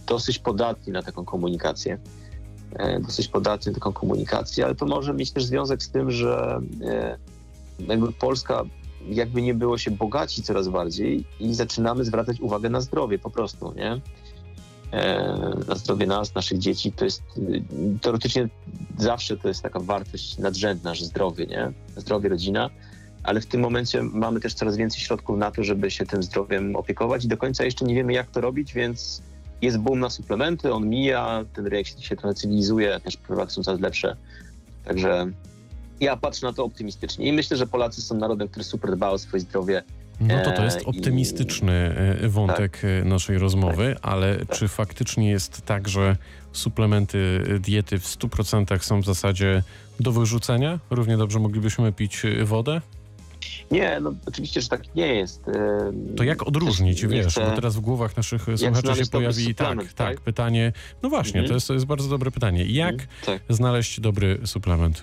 dosyć 0.06 0.38
podatni 0.38 0.92
na 0.92 1.02
taką 1.02 1.24
komunikację. 1.24 1.98
E, 2.76 3.00
Dosyć 3.00 3.28
podatni 3.28 3.72
na 3.72 3.78
taką 3.78 3.92
komunikację, 3.92 4.64
ale 4.64 4.74
to 4.74 4.86
może 4.86 5.14
mieć 5.14 5.30
też 5.30 5.44
związek 5.44 5.82
z 5.82 5.90
tym, 5.90 6.10
że 6.10 6.60
e, 6.84 7.18
jakby 7.80 8.12
Polska 8.12 8.64
jakby 9.08 9.42
nie 9.42 9.54
było 9.54 9.78
się 9.78 9.90
bogaci 9.90 10.42
coraz 10.42 10.68
bardziej 10.68 11.24
i 11.40 11.54
zaczynamy 11.54 12.04
zwracać 12.04 12.40
uwagę 12.40 12.70
na 12.70 12.80
zdrowie 12.80 13.18
po 13.18 13.30
prostu, 13.30 13.72
nie? 13.76 14.00
E, 14.92 15.38
Na 15.68 15.74
zdrowie 15.74 16.06
nas, 16.06 16.34
naszych 16.34 16.58
dzieci, 16.58 16.92
to 16.92 17.04
jest 17.04 17.22
teoretycznie 18.02 18.48
zawsze 18.98 19.36
to 19.36 19.48
jest 19.48 19.62
taka 19.62 19.80
wartość 19.80 20.38
nadrzędna, 20.38 20.94
że 20.94 21.04
zdrowie, 21.04 21.46
nie? 21.46 21.72
Zdrowie, 21.96 22.28
rodzina, 22.28 22.70
ale 23.22 23.40
w 23.40 23.46
tym 23.46 23.60
momencie 23.60 24.02
mamy 24.02 24.40
też 24.40 24.54
coraz 24.54 24.76
więcej 24.76 25.00
środków 25.00 25.38
na 25.38 25.50
to, 25.50 25.64
żeby 25.64 25.90
się 25.90 26.06
tym 26.06 26.22
zdrowiem 26.22 26.76
opiekować 26.76 27.24
i 27.24 27.28
do 27.28 27.36
końca 27.36 27.64
jeszcze 27.64 27.84
nie 27.84 27.94
wiemy, 27.94 28.12
jak 28.12 28.30
to 28.30 28.40
robić, 28.40 28.74
więc 28.74 29.22
jest 29.62 29.78
boom 29.78 30.00
na 30.00 30.10
suplementy, 30.10 30.72
on 30.72 30.88
mija, 30.88 31.44
ten 31.54 31.66
rynek 31.66 31.86
się, 31.86 32.02
się 32.02 32.16
trochę 32.16 32.34
cywilizuje, 32.34 33.00
też 33.00 33.16
pływa 33.16 33.48
są 33.48 33.62
coraz 33.62 33.80
lepsze. 33.80 34.16
Także 34.84 35.26
ja 36.00 36.16
patrzę 36.16 36.46
na 36.46 36.52
to 36.52 36.64
optymistycznie 36.64 37.28
i 37.28 37.32
myślę, 37.32 37.56
że 37.56 37.66
Polacy 37.66 38.02
są 38.02 38.14
narodem, 38.14 38.48
który 38.48 38.64
super 38.64 38.96
dba 38.96 39.10
o 39.10 39.18
swoje 39.18 39.40
zdrowie. 39.40 39.82
No 40.20 40.42
to 40.44 40.52
to 40.52 40.64
jest 40.64 40.76
E, 40.76 40.80
i- 40.80 40.84
optymistyczny 40.84 41.72
e, 42.22 42.28
wątek 42.28 42.78
e, 42.84 43.04
naszej 43.04 43.38
rozmowy, 43.38 43.96
ale 44.02 44.38
czy 44.52 44.68
faktycznie 44.68 45.30
jest 45.30 45.62
tak, 45.66 45.88
że 45.88 46.16
suplementy 46.52 47.42
diety 47.60 47.98
w 47.98 48.04
100% 48.06 48.78
są 48.82 49.00
w 49.02 49.04
zasadzie 49.06 49.62
do 50.00 50.12
wyrzucenia? 50.12 50.78
Równie 50.90 51.16
dobrze 51.16 51.38
moglibyśmy 51.38 51.92
pić 51.92 52.22
wodę? 52.44 52.80
Nie, 53.70 54.00
no 54.00 54.14
oczywiście, 54.26 54.60
że 54.60 54.68
tak 54.68 54.94
nie 54.94 55.06
jest. 55.14 55.44
To 56.16 56.24
jak 56.24 56.46
odróżnić, 56.46 57.00
też 57.00 57.10
wiesz, 57.10 57.26
chcę- 57.26 57.44
bo 57.50 57.50
teraz 57.56 57.76
w 57.76 57.80
głowach 57.80 58.16
naszych 58.16 58.42
słuchaczy 58.56 58.94
się 59.04 59.10
pojawi 59.10 59.54
tak, 59.54 59.78
tak, 59.78 59.94
tak? 59.94 60.20
pytanie, 60.20 60.72
no 61.02 61.08
właśnie, 61.08 61.40
Mhm. 61.40 61.48
to, 61.48 61.54
jest, 61.54 61.68
to 61.68 61.74
jest 61.74 61.86
bardzo 61.86 62.08
dobre 62.08 62.30
pytanie. 62.30 62.64
Jak 62.64 62.92
Mhm, 62.92 63.08
Tak. 63.26 63.42
znaleźć 63.48 64.00
dobry 64.00 64.38
suplement? 64.44 65.02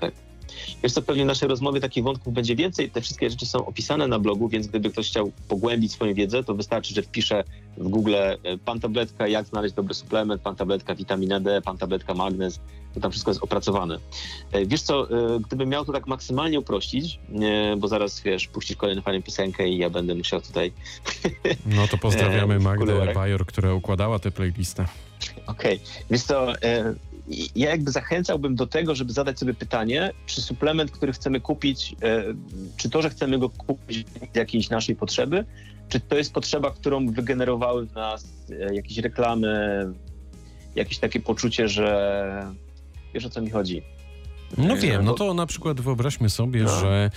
Wiesz 0.83 0.93
co, 0.93 1.01
pewnie 1.01 1.23
w 1.23 1.27
naszej 1.27 1.49
rozmowie 1.49 1.81
takich 1.81 2.03
wątków 2.03 2.33
będzie 2.33 2.55
więcej. 2.55 2.89
Te 2.89 3.01
wszystkie 3.01 3.29
rzeczy 3.29 3.45
są 3.45 3.65
opisane 3.65 4.07
na 4.07 4.19
blogu, 4.19 4.49
więc 4.49 4.67
gdyby 4.67 4.89
ktoś 4.89 5.07
chciał 5.07 5.31
pogłębić 5.47 5.91
swoją 5.91 6.13
wiedzę, 6.13 6.43
to 6.43 6.55
wystarczy, 6.55 6.93
że 6.93 7.01
wpisze 7.01 7.43
w 7.77 7.87
Google 7.89 8.15
e, 8.15 8.37
pan 8.65 8.79
tabletka, 8.79 9.27
jak 9.27 9.47
znaleźć 9.47 9.75
dobry 9.75 9.93
suplement, 9.93 10.41
pan 10.41 10.55
tabletka 10.55 10.95
witamina 10.95 11.39
D, 11.39 11.61
pan 11.61 11.77
tabletka 11.77 12.13
magnez, 12.13 12.59
to 12.93 12.99
tam 12.99 13.11
wszystko 13.11 13.31
jest 13.31 13.43
opracowane. 13.43 13.99
E, 14.51 14.65
Wiesz 14.65 14.81
co, 14.81 15.09
e, 15.09 15.39
gdybym 15.39 15.69
miał 15.69 15.85
to 15.85 15.93
tak 15.93 16.07
maksymalnie 16.07 16.59
uprościć, 16.59 17.19
bo 17.77 17.87
zaraz, 17.87 18.21
wiesz, 18.21 18.47
puścisz 18.47 18.77
kolejną 18.77 19.01
fajną 19.01 19.21
piosenkę 19.21 19.69
i 19.69 19.77
ja 19.77 19.89
będę 19.89 20.15
musiał 20.15 20.41
tutaj 20.41 20.71
No 21.75 21.87
to 21.87 21.97
pozdrawiamy 21.97 22.59
Magdę. 22.59 23.13
Bajor, 23.13 23.45
która 23.45 23.73
układała 23.73 24.19
tę 24.19 24.31
playlistę. 24.31 24.85
Okej, 25.47 25.79
więc 26.09 26.25
to 26.25 26.53
ja 27.55 27.69
jakby 27.69 27.91
zachęcałbym 27.91 28.55
do 28.55 28.67
tego, 28.67 28.95
żeby 28.95 29.13
zadać 29.13 29.39
sobie 29.39 29.53
pytanie, 29.53 30.11
czy 30.25 30.41
suplement, 30.41 30.91
który 30.91 31.13
chcemy 31.13 31.39
kupić, 31.41 31.95
e, 32.03 32.23
czy 32.77 32.89
to, 32.89 33.01
że 33.01 33.09
chcemy 33.09 33.39
go 33.39 33.49
kupić 33.49 34.07
z 34.33 34.35
jakiejś 34.35 34.69
naszej 34.69 34.95
potrzeby, 34.95 35.45
czy 35.89 35.99
to 35.99 36.17
jest 36.17 36.33
potrzeba, 36.33 36.71
którą 36.71 37.07
wygenerowały 37.07 37.85
w 37.87 37.93
nas 37.93 38.27
e, 38.69 38.75
jakieś 38.75 38.97
reklamy, 38.97 39.85
jakieś 40.75 40.97
takie 40.99 41.19
poczucie, 41.19 41.67
że 41.67 42.47
wiesz 43.13 43.25
o 43.25 43.29
co 43.29 43.41
mi 43.41 43.49
chodzi. 43.49 43.81
No 44.57 44.77
wiem, 44.77 45.05
no 45.05 45.11
bo- 45.11 45.17
to 45.17 45.33
na 45.33 45.45
przykład 45.45 45.81
wyobraźmy 45.81 46.29
sobie, 46.29 46.63
No. 46.63 46.79
że 46.79 47.11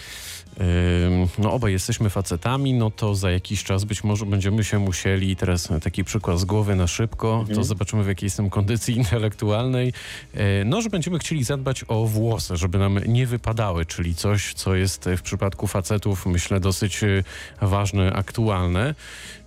no 1.38 1.52
obaj 1.52 1.72
jesteśmy 1.72 2.10
facetami, 2.10 2.74
no 2.74 2.90
to 2.90 3.14
za 3.14 3.30
jakiś 3.30 3.64
czas 3.64 3.84
być 3.84 4.04
może 4.04 4.26
będziemy 4.26 4.64
się 4.64 4.78
musieli, 4.78 5.36
teraz 5.36 5.68
taki 5.82 6.04
przykład 6.04 6.38
z 6.38 6.44
głowy 6.44 6.76
na 6.76 6.86
szybko, 6.86 7.26
to 7.44 7.48
Mhm. 7.50 7.64
zobaczymy 7.64 8.04
w 8.04 8.08
jakiej 8.08 8.26
jestem 8.26 8.50
kondycji 8.50 8.96
intelektualnej, 9.02 9.92
e, 10.34 10.64
no 10.64 10.82
że 10.82 10.90
będziemy 10.90 11.18
chcieli 11.18 11.44
zadbać 11.44 11.84
o 11.88 12.06
włosy, 12.06 12.56
żeby 12.56 12.78
nam 12.78 12.98
nie 13.06 13.26
wypadały, 13.26 13.86
czyli 13.86 14.14
coś, 14.14 14.54
co 14.54 14.74
jest 14.74 15.08
w 15.16 15.22
przypadku 15.22 15.66
facetów 15.66 16.26
myślę 16.26 16.60
dosyć 16.60 17.04
e, 17.04 17.22
ważne, 17.62 18.12
aktualne. 18.12 18.94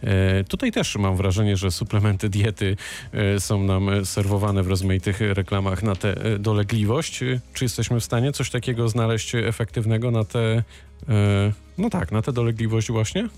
E, 0.03 0.43
Tutaj 0.43 0.71
też 0.71 0.95
mam 0.95 1.15
wrażenie, 1.15 1.57
że 1.57 1.71
suplementy 1.71 2.29
diety 2.29 2.77
są 3.39 3.63
nam 3.63 4.05
serwowane 4.05 4.63
w 4.63 4.67
rozmaitych 4.67 5.19
reklamach 5.21 5.83
na 5.83 5.95
tę 5.95 6.15
dolegliwość. 6.39 7.19
Czy 7.53 7.65
jesteśmy 7.65 7.99
w 7.99 8.03
stanie 8.03 8.31
coś 8.31 8.49
takiego 8.49 8.89
znaleźć 8.89 9.35
efektywnego 9.35 10.11
na 10.11 10.25
tę, 10.25 10.39
e, 10.39 10.63
no 11.77 11.89
tak, 11.89 12.11
na 12.11 12.21
tę 12.21 12.33
dolegliwość 12.33 12.91
właśnie? 12.91 13.29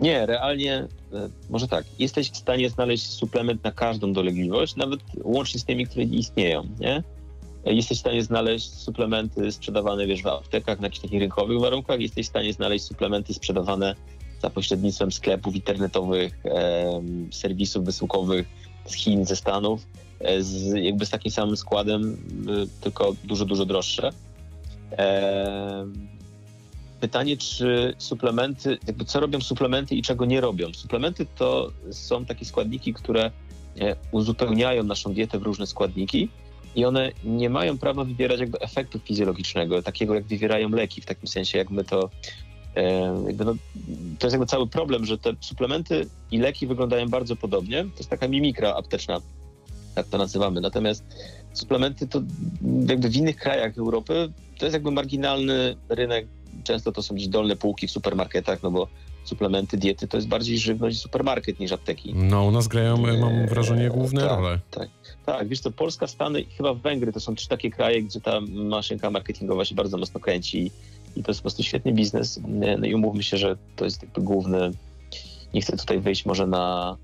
Nie, 0.00 0.26
realnie, 0.26 0.74
e, 0.74 1.28
może 1.50 1.68
tak, 1.68 1.84
jesteś 1.98 2.30
w 2.30 2.36
stanie 2.36 2.70
znaleźć 2.70 3.06
suplement 3.06 3.64
na 3.64 3.72
każdą 3.72 4.12
dolegliwość, 4.12 4.76
nawet 4.76 5.00
łącznie 5.22 5.60
z 5.60 5.64
tymi, 5.64 5.86
które 5.86 6.04
istnieją, 6.04 6.66
nie? 6.80 7.02
E, 7.64 7.74
Jesteś 7.74 7.98
w 7.98 8.00
stanie 8.00 8.22
znaleźć 8.22 8.72
suplementy 8.72 9.52
sprzedawane, 9.52 10.06
wiesz, 10.06 10.22
w 10.22 10.26
aptekach 10.26 10.80
na 10.80 10.86
jakichś 10.86 11.02
takich 11.02 11.20
rynkowych 11.20 11.60
warunkach, 11.60 12.00
jesteś 12.00 12.26
w 12.26 12.28
stanie 12.28 12.52
znaleźć 12.52 12.84
suplementy 12.84 13.34
sprzedawane 13.34 13.94
za 14.42 14.50
pośrednictwem 14.50 15.12
sklepów 15.12 15.54
internetowych, 15.54 16.40
em, 16.44 17.32
serwisów 17.32 17.84
wysyłkowych 17.84 18.46
z 18.86 18.94
Chin, 18.94 19.24
ze 19.24 19.36
Stanów, 19.36 19.86
e, 20.20 20.42
z, 20.42 20.72
jakby 20.84 21.06
z 21.06 21.10
takim 21.10 21.30
samym 21.30 21.56
składem, 21.56 22.12
y, 22.12 22.80
tylko 22.80 23.14
dużo, 23.24 23.44
dużo 23.44 23.66
droższe. 23.66 24.10
Em, 24.90 26.13
Pytanie, 27.00 27.36
czy 27.36 27.94
suplementy, 27.98 28.78
jakby 28.86 29.04
co 29.04 29.20
robią 29.20 29.40
suplementy 29.40 29.94
i 29.94 30.02
czego 30.02 30.24
nie 30.24 30.40
robią. 30.40 30.74
Suplementy 30.74 31.26
to 31.36 31.72
są 31.90 32.24
takie 32.24 32.44
składniki, 32.44 32.94
które 32.94 33.30
e, 33.80 33.96
uzupełniają 34.12 34.82
naszą 34.82 35.14
dietę 35.14 35.38
w 35.38 35.42
różne 35.42 35.66
składniki 35.66 36.28
i 36.74 36.84
one 36.84 37.12
nie 37.24 37.50
mają 37.50 37.78
prawa 37.78 38.04
wywierać 38.04 38.40
jakby 38.40 38.60
efektu 38.60 38.98
fizjologicznego, 38.98 39.82
takiego 39.82 40.14
jak 40.14 40.24
wywierają 40.24 40.68
leki, 40.68 41.00
w 41.00 41.06
takim 41.06 41.28
sensie 41.28 41.58
jak 41.58 41.70
my 41.70 41.84
to 41.84 42.10
e, 42.76 42.82
jakby 43.26 43.44
no, 43.44 43.54
to 44.18 44.26
jest 44.26 44.32
jakby 44.34 44.46
cały 44.46 44.66
problem, 44.66 45.04
że 45.04 45.18
te 45.18 45.32
suplementy 45.40 46.08
i 46.30 46.38
leki 46.38 46.66
wyglądają 46.66 47.08
bardzo 47.08 47.36
podobnie. 47.36 47.84
To 47.84 47.98
jest 47.98 48.10
taka 48.10 48.28
mimikra 48.28 48.74
apteczna, 48.74 49.20
tak 49.94 50.06
to 50.06 50.18
nazywamy. 50.18 50.60
Natomiast 50.60 51.04
suplementy 51.52 52.06
to 52.06 52.22
jakby 52.88 53.08
w 53.08 53.16
innych 53.16 53.36
krajach 53.36 53.78
Europy 53.78 54.32
to 54.58 54.66
jest 54.66 54.74
jakby 54.74 54.90
marginalny 54.90 55.76
rynek 55.88 56.26
często 56.64 56.92
to 56.92 57.02
są 57.02 57.14
gdzieś 57.14 57.28
dolne 57.28 57.56
półki 57.56 57.88
w 57.88 57.90
supermarketach, 57.90 58.62
no 58.62 58.70
bo 58.70 58.88
suplementy 59.24 59.76
diety 59.76 60.08
to 60.08 60.16
jest 60.16 60.28
bardziej 60.28 60.58
żywność 60.58 60.96
i 60.96 61.00
supermarket 61.00 61.60
niż 61.60 61.72
apteki. 61.72 62.14
No 62.14 62.44
u 62.44 62.50
nas 62.50 62.68
grają, 62.68 63.06
e, 63.06 63.18
mam 63.18 63.46
wrażenie, 63.46 63.88
główne 63.88 64.20
tak. 64.20 64.30
role. 64.30 64.58
Tak, 65.26 65.48
wiesz 65.48 65.60
co, 65.60 65.70
Polska, 65.70 66.06
Stany 66.06 66.40
i 66.40 66.44
chyba 66.44 66.74
Węgry 66.74 67.12
to 67.12 67.20
są 67.20 67.34
trzy 67.34 67.48
takie 67.48 67.70
kraje, 67.70 68.02
gdzie 68.02 68.20
ta 68.20 68.40
maszynka 68.50 69.10
marketingowa 69.10 69.64
się 69.64 69.74
bardzo 69.74 69.98
mocno 69.98 70.20
kręci 70.20 70.70
i 71.16 71.22
to 71.22 71.30
jest 71.30 71.40
po 71.40 71.42
prostu 71.42 71.62
świetny 71.62 71.92
biznes. 71.92 72.40
No 72.78 72.86
i 72.86 72.94
umówmy 72.94 73.22
się, 73.22 73.36
że 73.36 73.56
to 73.76 73.84
jest 73.84 74.02
jakby 74.02 74.20
główny, 74.20 74.70
nie 75.54 75.60
chcę 75.60 75.76
tutaj 75.76 76.00
wyjść 76.00 76.26
może 76.26 76.46
na 76.46 76.96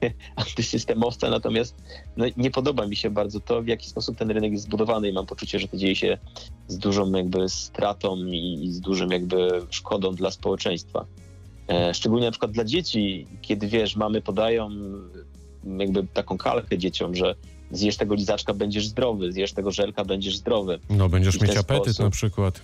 antysystemowca, 0.36 1.30
natomiast 1.30 1.74
no, 2.16 2.24
nie 2.36 2.50
podoba 2.50 2.86
mi 2.86 2.96
się 2.96 3.10
bardzo 3.10 3.40
to, 3.40 3.62
w 3.62 3.66
jaki 3.66 3.88
sposób 3.88 4.16
ten 4.16 4.30
rynek 4.30 4.52
jest 4.52 4.64
zbudowany 4.64 5.08
i 5.08 5.12
mam 5.12 5.26
poczucie, 5.26 5.58
że 5.58 5.68
to 5.68 5.76
dzieje 5.76 5.96
się 5.96 6.18
z 6.68 6.78
dużą 6.78 7.12
jakby 7.12 7.48
stratą 7.48 8.16
i, 8.16 8.64
i 8.64 8.72
z 8.72 8.80
dużym 8.80 9.10
jakby 9.10 9.62
szkodą 9.70 10.14
dla 10.14 10.30
społeczeństwa. 10.30 11.06
E, 11.68 11.94
szczególnie 11.94 12.26
na 12.26 12.30
przykład 12.30 12.52
dla 12.52 12.64
dzieci, 12.64 13.26
kiedy 13.42 13.66
wiesz, 13.66 13.96
mamy 13.96 14.22
podają 14.22 14.70
jakby 15.78 16.06
taką 16.06 16.38
kalkę 16.38 16.78
dzieciom, 16.78 17.14
że 17.14 17.34
zjesz 17.70 17.96
tego 17.96 18.14
lizaczka, 18.14 18.54
będziesz 18.54 18.86
zdrowy, 18.86 19.32
zjesz 19.32 19.52
tego 19.52 19.70
żelka, 19.70 20.04
będziesz 20.04 20.36
zdrowy. 20.36 20.78
No 20.90 21.08
będziesz 21.08 21.40
mieć 21.40 21.56
apetyt 21.56 21.82
sposób- 21.84 22.04
na 22.04 22.10
przykład. 22.10 22.60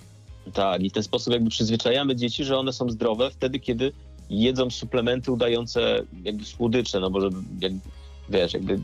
Tak, 0.53 0.83
i 0.83 0.91
w 0.91 0.93
ten 0.93 1.03
sposób 1.03 1.33
jakby 1.33 1.51
przyzwyczajamy 1.51 2.17
dzieci, 2.17 2.45
że 2.45 2.59
one 2.59 2.73
są 2.73 2.91
zdrowe 2.91 3.31
wtedy, 3.31 3.61
kiedy 3.61 3.93
jedzą 4.31 4.71
suplementy 4.71 5.33
udające 5.33 6.03
jakby 6.23 6.45
słodycze, 6.45 7.01
no 7.01 7.11
bo 7.11 7.21
żeby, 7.21 7.37
jak, 7.61 7.73
wiesz, 8.29 8.55
jakby 8.55 8.81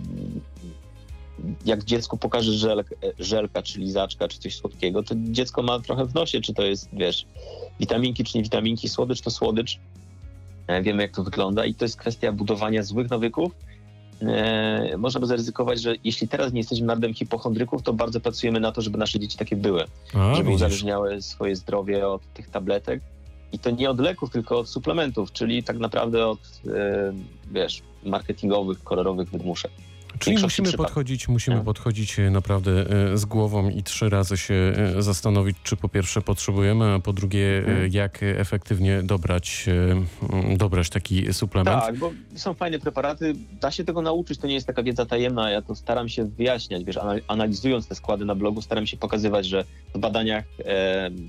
jak 1.64 1.84
dziecku 1.84 2.16
pokażesz 2.16 2.54
żel, 2.54 2.84
żelka, 3.18 3.62
czy 3.62 3.78
lizaczka, 3.80 4.28
czy 4.28 4.38
coś 4.38 4.56
słodkiego, 4.56 5.02
to 5.02 5.14
dziecko 5.18 5.62
ma 5.62 5.80
trochę 5.80 6.04
w 6.06 6.14
nosie, 6.14 6.40
czy 6.40 6.54
to 6.54 6.62
jest, 6.62 6.88
wiesz, 6.92 7.26
witaminki, 7.80 8.24
czy 8.24 8.38
nie 8.38 8.44
witaminki, 8.44 8.88
słodycz 8.88 9.20
to 9.20 9.30
słodycz. 9.30 9.78
E, 10.66 10.82
Wiemy, 10.82 11.02
jak 11.02 11.12
to 11.14 11.24
wygląda 11.24 11.64
i 11.64 11.74
to 11.74 11.84
jest 11.84 11.96
kwestia 11.96 12.32
budowania 12.32 12.82
złych 12.82 13.10
nawyków. 13.10 13.52
E, 14.22 14.96
można 14.98 15.20
by 15.20 15.26
zaryzykować, 15.26 15.82
że 15.82 15.94
jeśli 16.04 16.28
teraz 16.28 16.52
nie 16.52 16.60
jesteśmy 16.60 16.86
narodem 16.86 17.14
hipochondryków, 17.14 17.82
to 17.82 17.92
bardzo 17.92 18.20
pracujemy 18.20 18.60
na 18.60 18.72
to, 18.72 18.82
żeby 18.82 18.98
nasze 18.98 19.20
dzieci 19.20 19.38
takie 19.38 19.56
były 19.56 19.84
A, 20.14 20.34
żeby 20.34 20.48
widzisz. 20.48 20.54
uzależniały 20.56 21.22
swoje 21.22 21.56
zdrowie 21.56 22.08
od 22.08 22.32
tych 22.34 22.50
tabletek. 22.50 23.00
I 23.52 23.58
to 23.58 23.70
nie 23.70 23.90
od 23.90 24.00
leków, 24.00 24.30
tylko 24.30 24.58
od 24.58 24.68
suplementów, 24.68 25.32
czyli 25.32 25.62
tak 25.62 25.78
naprawdę 25.78 26.26
od, 26.26 26.38
e, 26.66 27.12
wiesz, 27.52 27.82
marketingowych, 28.04 28.82
kolorowych 28.84 29.30
wydmuszek. 29.30 29.70
Czyli 30.18 30.38
musimy 30.42 30.72
podchodzić, 30.72 31.28
musimy 31.28 31.56
No. 31.56 31.64
podchodzić 31.64 32.18
e, 32.18 32.30
naprawdę 32.30 32.70
e, 33.12 33.18
z 33.18 33.24
głową 33.24 33.68
i 33.70 33.82
trzy 33.82 34.08
razy 34.08 34.36
się 34.36 34.72
zastanowić, 34.98 35.56
czy 35.62 35.76
po 35.76 35.88
pierwsze 35.88 36.22
potrzebujemy, 36.22 36.84
a 36.94 36.98
po 36.98 37.12
drugie, 37.12 37.58
Mhm. 37.58 37.92
jak 37.92 38.18
efektywnie 38.22 39.02
dobrać, 39.02 39.66
dobrać 40.56 40.90
taki 40.90 41.32
suplement. 41.34 41.80
Tak, 41.84 41.96
bo 41.98 42.10
są 42.36 42.54
fajne 42.54 42.78
preparaty, 42.78 43.34
da 43.60 43.70
się 43.70 43.84
tego 43.84 44.02
nauczyć, 44.02 44.38
to 44.38 44.46
nie 44.46 44.54
jest 44.54 44.66
taka 44.66 44.82
wiedza 44.82 45.06
tajemna, 45.06 45.50
ja 45.50 45.62
to 45.62 45.74
staram 45.74 46.08
się 46.08 46.24
wyjaśniać, 46.24 46.84
wiesz, 46.84 46.96
anal- 46.96 47.20
analizując 47.28 47.88
te 47.88 47.94
składy 47.94 48.24
na 48.24 48.34
blogu, 48.34 48.62
staram 48.62 48.86
się 48.86 48.96
pokazywać, 48.96 49.46
że 49.46 49.64
w 49.94 49.98
badaniach 49.98 50.44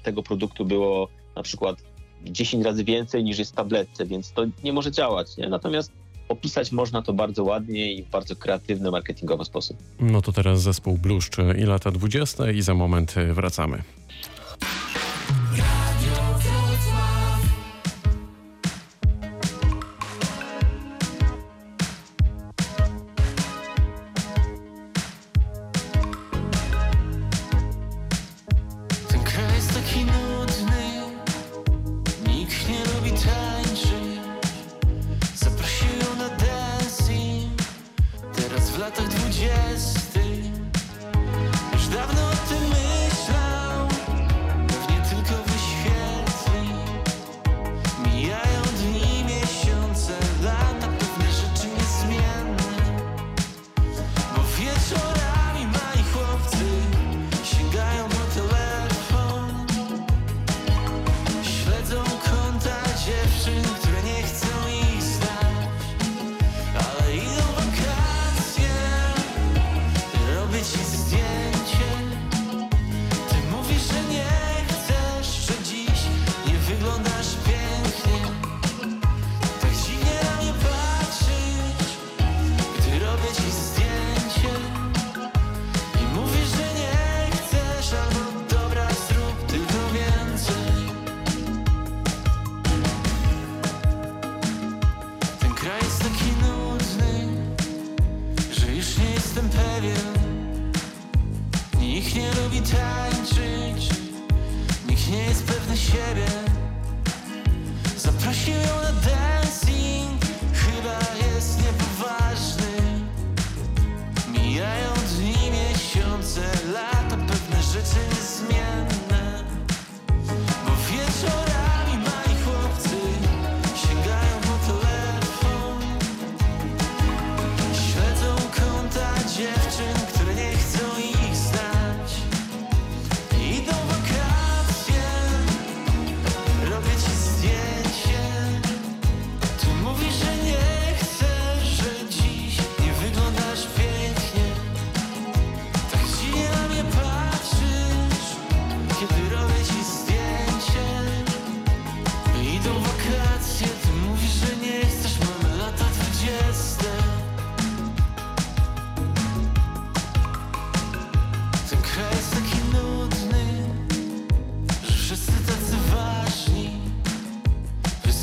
tego 0.03 0.23
produktu 0.23 0.65
było 0.65 1.07
na 1.35 1.43
przykład 1.43 1.83
10 2.23 2.65
razy 2.65 2.83
więcej 2.83 3.23
niż 3.23 3.39
jest 3.39 3.51
w 3.51 3.55
tabletce, 3.55 4.05
więc 4.05 4.31
to 4.31 4.45
nie 4.63 4.73
może 4.73 4.91
działać, 4.91 5.37
nie? 5.37 5.49
Natomiast 5.49 5.91
opisać 6.29 6.71
można 6.71 7.01
to 7.01 7.13
bardzo 7.13 7.43
ładnie 7.43 7.93
i 7.93 8.03
w 8.03 8.09
bardzo 8.09 8.35
kreatywny, 8.35 8.91
marketingowy 8.91 9.45
sposób. 9.45 9.77
No 9.99 10.21
to 10.21 10.31
teraz 10.31 10.61
zespół 10.61 10.97
Bluszcz 10.97 11.37
i 11.57 11.63
lata 11.63 11.91
20 11.91 12.51
i 12.51 12.61
za 12.61 12.73
moment 12.73 13.15
wracamy. 13.33 13.83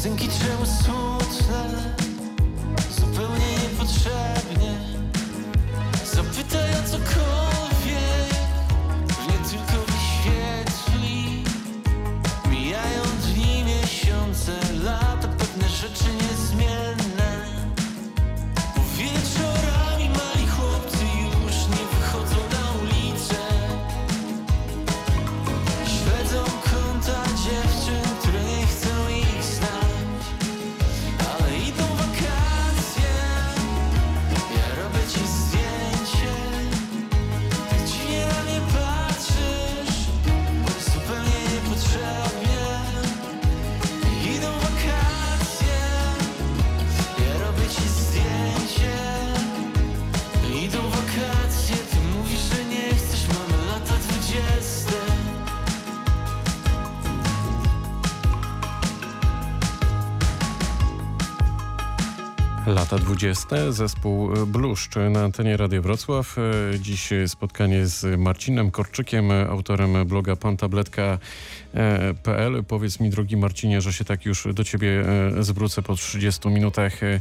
Piosenki 0.00 0.28
czemu 0.28 0.66
smutne, 0.66 1.92
zupełnie 2.90 3.52
niepotrzebnie. 3.62 4.72
Zapytaj 6.04 6.70
o 6.70 6.82
cokolwiek, 6.88 8.30
mnie 9.28 9.38
tylko 9.50 9.84
wyświetli. 9.92 11.44
Mijają 12.50 13.02
dni, 13.24 13.64
miesiące, 13.64 14.52
lata, 14.84 15.28
pewne 15.28 15.68
rzeczy 15.68 16.04
niezmienne 16.04 16.29
Lata 62.92 63.04
20. 63.04 63.72
Zespół 63.72 64.28
Bluszcz 64.46 64.96
na 65.10 65.24
antenie 65.24 65.56
Radio 65.56 65.82
Wrocław. 65.82 66.36
E, 66.38 66.42
Dziś 66.78 67.10
spotkanie 67.26 67.86
z 67.86 68.20
Marcinem 68.20 68.70
Korczykiem, 68.70 69.30
autorem 69.30 70.06
bloga 70.06 70.36
pantabletka.pl. 70.36 72.64
Powiedz 72.68 73.00
mi, 73.00 73.10
drogi 73.10 73.36
Marcinie, 73.36 73.80
że 73.80 73.92
się 73.92 74.04
tak 74.04 74.24
już 74.24 74.48
do 74.54 74.64
ciebie 74.64 75.04
e, 75.38 75.42
zwrócę 75.42 75.82
po 75.82 75.94
30 75.94 76.48
minutach 76.48 77.02
e, 77.02 77.20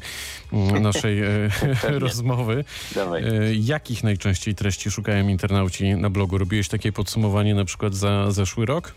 naszej 0.81 1.23
e, 1.23 1.49
rozmowy. 1.99 2.63
Dawaj. 2.95 3.23
E, 3.23 3.53
Jakich 3.53 4.03
najczęściej 4.03 4.55
treści 4.55 4.91
szukają 4.91 5.27
internauci 5.27 5.95
na 5.95 6.09
blogu? 6.09 6.37
Robiłeś 6.37 6.67
takie 6.67 6.91
podsumowanie 6.91 7.55
na 7.55 7.65
przykład 7.65 7.95
za 7.95 8.31
zeszły 8.31 8.65
rok? 8.65 8.93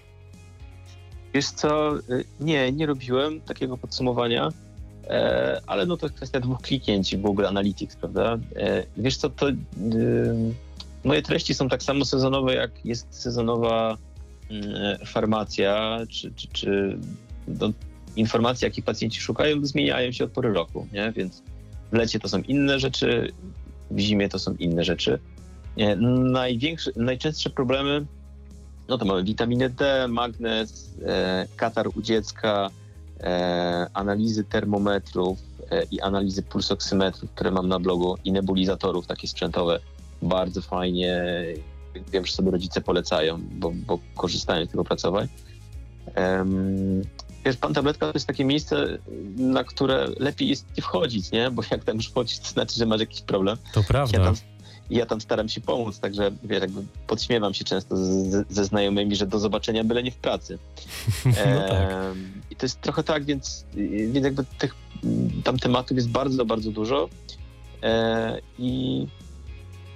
Wiesz 1.35 1.47
co, 1.47 1.95
nie, 2.41 2.73
nie 2.73 2.87
robiłem 2.87 3.41
takiego 3.41 3.77
podsumowania, 3.77 4.49
e, 4.49 4.53
ale 5.67 5.87
no 5.87 5.97
to 5.97 6.11
kwestia 6.11 6.41
dwóch 6.41 6.61
kliknięć 6.61 7.17
Google 7.17 7.47
Analytics, 7.47 7.97
prawda? 7.97 8.39
E, 8.57 8.87
wiesz 8.97 9.17
co, 9.17 9.31
to 9.31 9.49
y, 9.49 9.55
moje 11.05 11.23
treści 11.23 11.55
są 11.55 11.69
tak 11.69 11.83
samo 11.83 12.05
sezonowe, 12.05 12.55
jak 12.55 12.87
jest 12.87 13.07
sezonowa 13.11 13.99
farmacja, 15.07 15.99
czy, 16.09 16.33
czy, 16.37 16.49
czy 16.49 16.99
no, 17.49 17.73
informacje, 18.17 18.69
jakich 18.69 18.85
pacjenci 18.85 19.21
szukają, 19.21 19.67
zmieniają 19.67 20.13
się 20.13 20.25
od 20.25 20.31
pory 20.31 20.53
roku, 20.53 20.87
nie? 20.93 21.13
Więc 21.13 21.43
w 21.93 21.95
lecie 21.95 22.21
to 22.21 22.29
są 22.29 22.39
inne 22.39 22.81
rzeczy, 22.81 23.33
w 23.91 23.99
zimie 23.99 24.29
to 24.29 24.39
są 24.39 24.55
inne 24.55 24.85
rzeczy. 24.85 25.19
Największe, 25.97 26.91
najczęstsze 26.97 27.51
problemy 27.51 28.07
no 28.89 28.99
to 28.99 29.05
mamy 29.05 29.25
witaminę 29.25 29.71
D, 29.71 30.09
magnez, 30.09 30.95
e, 31.07 31.47
katar 31.57 31.89
u 31.95 32.03
dziecka, 32.03 32.71
e, 32.71 32.82
analizy 33.95 34.45
termometrów 34.45 35.39
e, 35.71 35.83
i 35.91 36.01
analizy 36.01 36.43
pulsoksymetrów, 36.43 37.31
które 37.31 37.51
mam 37.51 37.69
na 37.69 37.79
blogu 37.79 38.17
i 38.25 38.33
nebulizatorów 38.33 39.07
takie 39.07 39.29
sprzętowe. 39.29 39.81
Bardzo 40.23 40.63
fajnie. 40.63 41.25
Wiem, 42.13 42.27
że 42.27 42.33
sobie 42.33 42.51
rodzice 42.51 42.81
polecają, 42.81 43.41
bo, 43.53 43.73
bo 43.87 43.99
korzystają 44.17 44.67
z 44.67 44.69
tych 44.69 44.81
opracowań. 44.81 45.29
Em, 46.15 47.03
Wiesz, 47.45 47.57
pan 47.57 47.75
tabletka 47.75 48.07
to 48.07 48.13
jest 48.15 48.27
takie 48.27 48.45
miejsce, 48.45 48.99
na 49.37 49.65
które 49.65 50.07
lepiej 50.19 50.49
jest 50.49 50.67
nie 50.77 50.83
wchodzić, 50.83 51.33
nie? 51.33 51.51
Bo 51.51 51.63
jak 51.71 51.85
tam 51.85 51.97
już 51.97 52.09
wchodzisz, 52.09 52.39
to 52.39 52.49
znaczy, 52.49 52.75
że 52.77 52.87
masz 52.87 53.01
jakiś 53.01 53.21
problem. 53.21 53.57
To 53.75 53.81
Ja 53.81 53.87
prawda. 53.87 54.33
Tam, 54.89 54.99
ja 54.99 55.07
tam 55.07 55.21
staram 55.21 55.49
się 55.49 55.61
pomóc, 55.61 55.99
także 55.99 56.31
wiesz, 56.45 56.61
jakby 56.61 56.83
podśmiewam 57.07 57.55
się 57.55 57.65
często 57.65 57.97
z, 57.97 58.47
ze 58.51 58.65
znajomymi, 58.65 59.17
że 59.17 59.27
do 59.27 59.39
zobaczenia 59.39 59.85
byle 59.85 60.03
nie 60.03 60.11
w 60.11 60.17
pracy. 60.17 60.59
No 61.25 61.69
tak. 61.69 61.89
I 62.51 62.57
to 62.57 62.67
jest 62.67 62.81
trochę 62.81 63.03
tak, 63.03 63.25
więc, 63.25 63.65
więc 64.13 64.25
jakby 64.25 64.45
tych 64.59 64.75
tam 65.45 65.59
tematów 65.59 65.97
jest 65.97 66.09
bardzo, 66.09 66.45
bardzo 66.45 66.71
dużo. 66.71 67.09
E, 67.83 68.41
I 68.59 69.07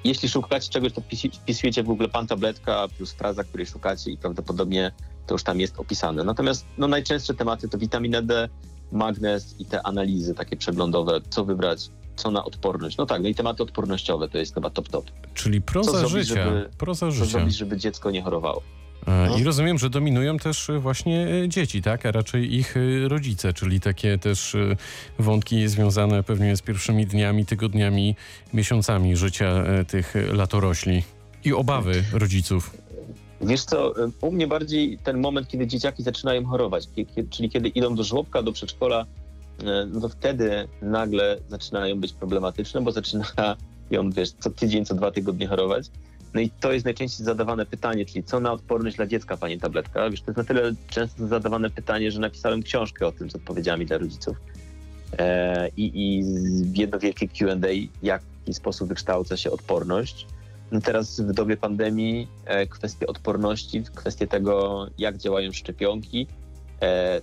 jeśli 0.04 0.28
szukacie 0.28 0.70
czegoś, 0.70 0.92
to 0.92 1.02
wpisujecie 1.42 1.82
w 1.82 1.86
Google 1.86 2.06
pan 2.12 2.26
tabletka 2.26 2.88
plus 2.96 3.12
fraza, 3.12 3.44
której 3.44 3.66
szukacie 3.66 4.10
i 4.10 4.16
prawdopodobnie 4.16 4.92
to 5.26 5.34
już 5.34 5.42
tam 5.42 5.60
jest 5.60 5.78
opisane. 5.78 6.24
Natomiast 6.24 6.66
no, 6.78 6.88
najczęstsze 6.88 7.34
tematy 7.34 7.68
to 7.68 7.78
witamina 7.78 8.22
D, 8.22 8.48
magnez 8.92 9.60
i 9.60 9.64
te 9.64 9.86
analizy 9.86 10.34
takie 10.34 10.56
przeglądowe, 10.56 11.20
co 11.30 11.44
wybrać, 11.44 11.90
co 12.16 12.30
na 12.30 12.44
odporność. 12.44 12.96
No 12.96 13.06
tak, 13.06 13.22
no 13.22 13.28
i 13.28 13.34
tematy 13.34 13.62
odpornościowe 13.62 14.28
to 14.28 14.38
jest 14.38 14.54
chyba 14.54 14.70
top 14.70 14.88
top. 14.88 15.04
Czyli 15.34 15.60
proza 15.60 15.90
Co 15.92 15.98
zrobić, 16.08 16.28
życia. 16.28 16.44
żeby- 16.44 16.68
Proza 16.78 17.06
Co 17.06 17.10
życia. 17.12 17.26
zrobić, 17.26 17.56
żeby 17.56 17.76
dziecko 17.76 18.10
nie 18.10 18.22
chorowało. 18.22 18.62
E, 19.06 19.26
No. 19.30 19.38
I 19.38 19.44
rozumiem, 19.44 19.78
że 19.78 19.90
dominują 19.90 20.38
też 20.38 20.70
e, 20.70 20.78
właśnie 20.78 21.28
e, 21.44 21.48
dzieci, 21.48 21.82
tak? 21.82 22.06
A 22.06 22.12
raczej 22.12 22.54
ich 22.54 22.74
rodzice, 23.08 23.52
czyli 23.52 23.80
takie 23.80 24.18
też 24.18 24.56
wątki 25.18 25.68
związane 25.68 26.22
pewnie 26.22 26.56
z 26.56 26.62
pierwszymi 26.62 27.06
dniami, 27.06 27.46
tygodniami, 27.46 28.16
miesiącami 28.54 29.16
życia 29.16 29.64
tych 29.88 30.14
latorośli. 30.32 31.02
I 31.44 31.52
obawy 31.52 32.04
rodziców. 32.12 32.70
Wiesz 33.40 33.64
co, 33.64 33.94
u 34.20 34.32
mnie 34.32 34.46
bardziej 34.46 34.98
ten 34.98 35.20
moment, 35.20 35.48
kiedy 35.48 35.66
dzieciaki 35.66 36.02
zaczynają 36.02 36.46
chorować, 36.46 36.88
czyli 37.30 37.50
kiedy 37.50 37.68
idą 37.68 37.94
do 37.94 38.04
żłobka, 38.04 38.42
do 38.42 38.52
przedszkola, 38.52 39.06
no 39.86 40.00
to 40.00 40.08
wtedy 40.08 40.68
nagle 40.82 41.38
zaczynają 41.48 42.00
być 42.00 42.12
problematyczne, 42.12 42.80
bo 42.80 42.92
zaczynają, 42.92 43.56
wiesz, 44.16 44.30
co 44.30 44.50
tydzień, 44.50 44.84
co 44.84 44.94
dwa 44.94 45.10
tygodnie 45.10 45.46
chorować. 45.46 45.90
No 46.34 46.40
i 46.40 46.50
to 46.50 46.72
jest 46.72 46.84
najczęściej 46.84 47.24
zadawane 47.24 47.66
pytanie, 47.66 48.06
czyli 48.06 48.24
co 48.24 48.40
na 48.40 48.52
odporność 48.52 48.96
dla 48.96 49.06
dziecka, 49.06 49.36
pani 49.36 49.58
tabletka? 49.58 50.10
Wiesz, 50.10 50.20
to 50.20 50.30
jest 50.30 50.36
na 50.36 50.44
tyle 50.44 50.72
często 50.88 51.26
zadawane 51.26 51.70
pytanie, 51.70 52.10
że 52.10 52.20
napisałem 52.20 52.62
książkę 52.62 53.06
o 53.06 53.12
tym 53.12 53.30
z 53.30 53.34
odpowiedziami 53.34 53.86
dla 53.86 53.98
rodziców. 53.98 54.36
E, 55.18 55.68
I, 55.76 55.90
i 55.94 56.24
jedno 56.80 56.98
wielkie 56.98 57.28
Q&A, 57.28 57.56
w 58.02 58.04
jaki 58.04 58.54
sposób 58.54 58.88
wykształca 58.88 59.36
się 59.36 59.50
odporność. 59.50 60.26
No 60.72 60.80
teraz 60.80 61.20
w 61.20 61.32
dobie 61.32 61.56
pandemii 61.56 62.28
e, 62.44 62.66
kwestie 62.66 63.06
odporności, 63.06 63.82
kwestie 63.94 64.26
tego, 64.26 64.86
jak 64.98 65.18
działają 65.18 65.52
szczepionki, 65.52 66.26
e, 66.26 66.45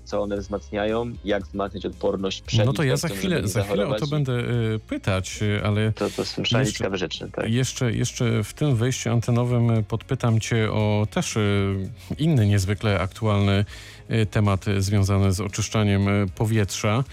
co 0.04 0.22
one 0.22 0.38
wzmacniają, 0.38 1.14
jak 1.26 1.44
wzmacniać 1.44 1.86
odporność 1.86 2.42
przed 2.42 2.66
No 2.66 2.74
to 2.74 2.84
ja 2.84 2.98
za 2.98 3.08
chwilę, 3.08 3.48
za 3.48 3.64
chwilę 3.64 3.88
o 3.88 3.96
to 3.96 4.08
będę 4.08 4.34
e, 4.34 4.44
pytać, 4.88 5.40
e, 5.42 5.66
ale 5.66 5.92
To, 5.92 6.10
to 6.10 6.26
są 6.26 6.46
szalenie 6.46 6.68
Jeszcze- 6.68 6.78
ciekawe 6.78 6.98
rzeczy. 6.98 7.30
Tak. 7.36 7.50
Jeszcze, 7.50 7.92
jeszcze 7.92 8.44
w 8.44 8.54
tym 8.54 8.76
wejściu 8.76 9.12
antenowym 9.12 9.84
podpytam 9.88 10.40
Cię 10.40 10.72
o 10.72 11.08
też 11.12 11.38
e, 11.38 11.42
inny 12.18 12.48
niezwykle 12.48 13.00
aktualny 13.00 13.52
e, 13.52 13.66
temat 14.32 14.68
e, 14.68 14.82
związany 14.82 15.34
z 15.34 15.40
oczyszczaniem 15.42 16.08
e, 16.08 16.12
powietrza. 16.36 17.04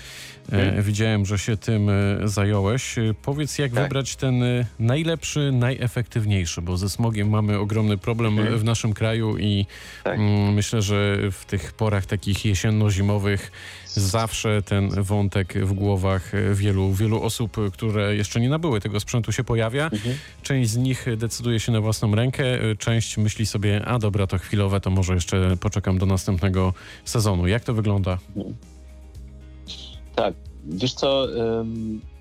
E, 0.52 0.56
Mhm. 0.56 0.82
Widziałem, 0.82 1.26
że 1.26 1.38
się 1.38 1.56
tym 1.56 1.90
zająłeś. 2.24 2.96
Powiedz, 3.22 3.58
jak 3.58 3.72
Tak. 3.72 3.82
wybrać 3.82 4.16
ten 4.16 4.34
najlepszy, 4.78 5.52
najefektywniejszy, 5.52 6.62
bo 6.62 6.76
ze 6.76 6.88
smogiem 6.88 7.28
mamy 7.30 7.58
ogromny 7.58 7.98
problem 7.98 8.38
Mhm. 8.38 8.58
w 8.58 8.64
naszym 8.64 8.92
kraju 8.92 9.38
i 9.38 9.66
Tak. 10.04 10.18
mm, 10.18 10.52
myślę, 10.54 10.82
że 10.82 11.16
w 11.32 11.44
tych 11.44 11.72
porach 11.72 12.06
takich 12.06 12.44
jesienno-zimowych 12.44 13.50
zawsze 13.94 14.62
ten 14.62 15.02
wątek 15.02 15.54
w 15.54 15.72
głowach 15.72 16.32
wielu, 16.54 16.92
wielu 16.92 17.22
osób, 17.22 17.56
które 17.72 18.16
jeszcze 18.16 18.40
nie 18.40 18.48
nabyły 18.48 18.80
tego 18.80 19.00
sprzętu 19.00 19.32
się 19.32 19.44
pojawia. 19.44 19.84
Mhm. 19.84 20.16
Część 20.42 20.70
z 20.70 20.76
nich 20.76 21.06
decyduje 21.16 21.60
się 21.60 21.72
na 21.72 21.80
własną 21.80 22.14
rękę, 22.14 22.44
część 22.78 23.16
myśli 23.16 23.46
sobie, 23.46 23.84
a 23.84 23.98
dobra, 23.98 24.26
to 24.26 24.38
chwilowe, 24.38 24.80
to 24.80 24.90
może 24.90 25.14
jeszcze 25.14 25.56
poczekam 25.56 25.98
do 25.98 26.06
następnego 26.06 26.74
sezonu. 27.04 27.46
Jak 27.46 27.64
to 27.64 27.74
wygląda? 27.74 28.18
Tak, 30.14 30.34
wiesz 30.64 30.94
co, 30.94 31.26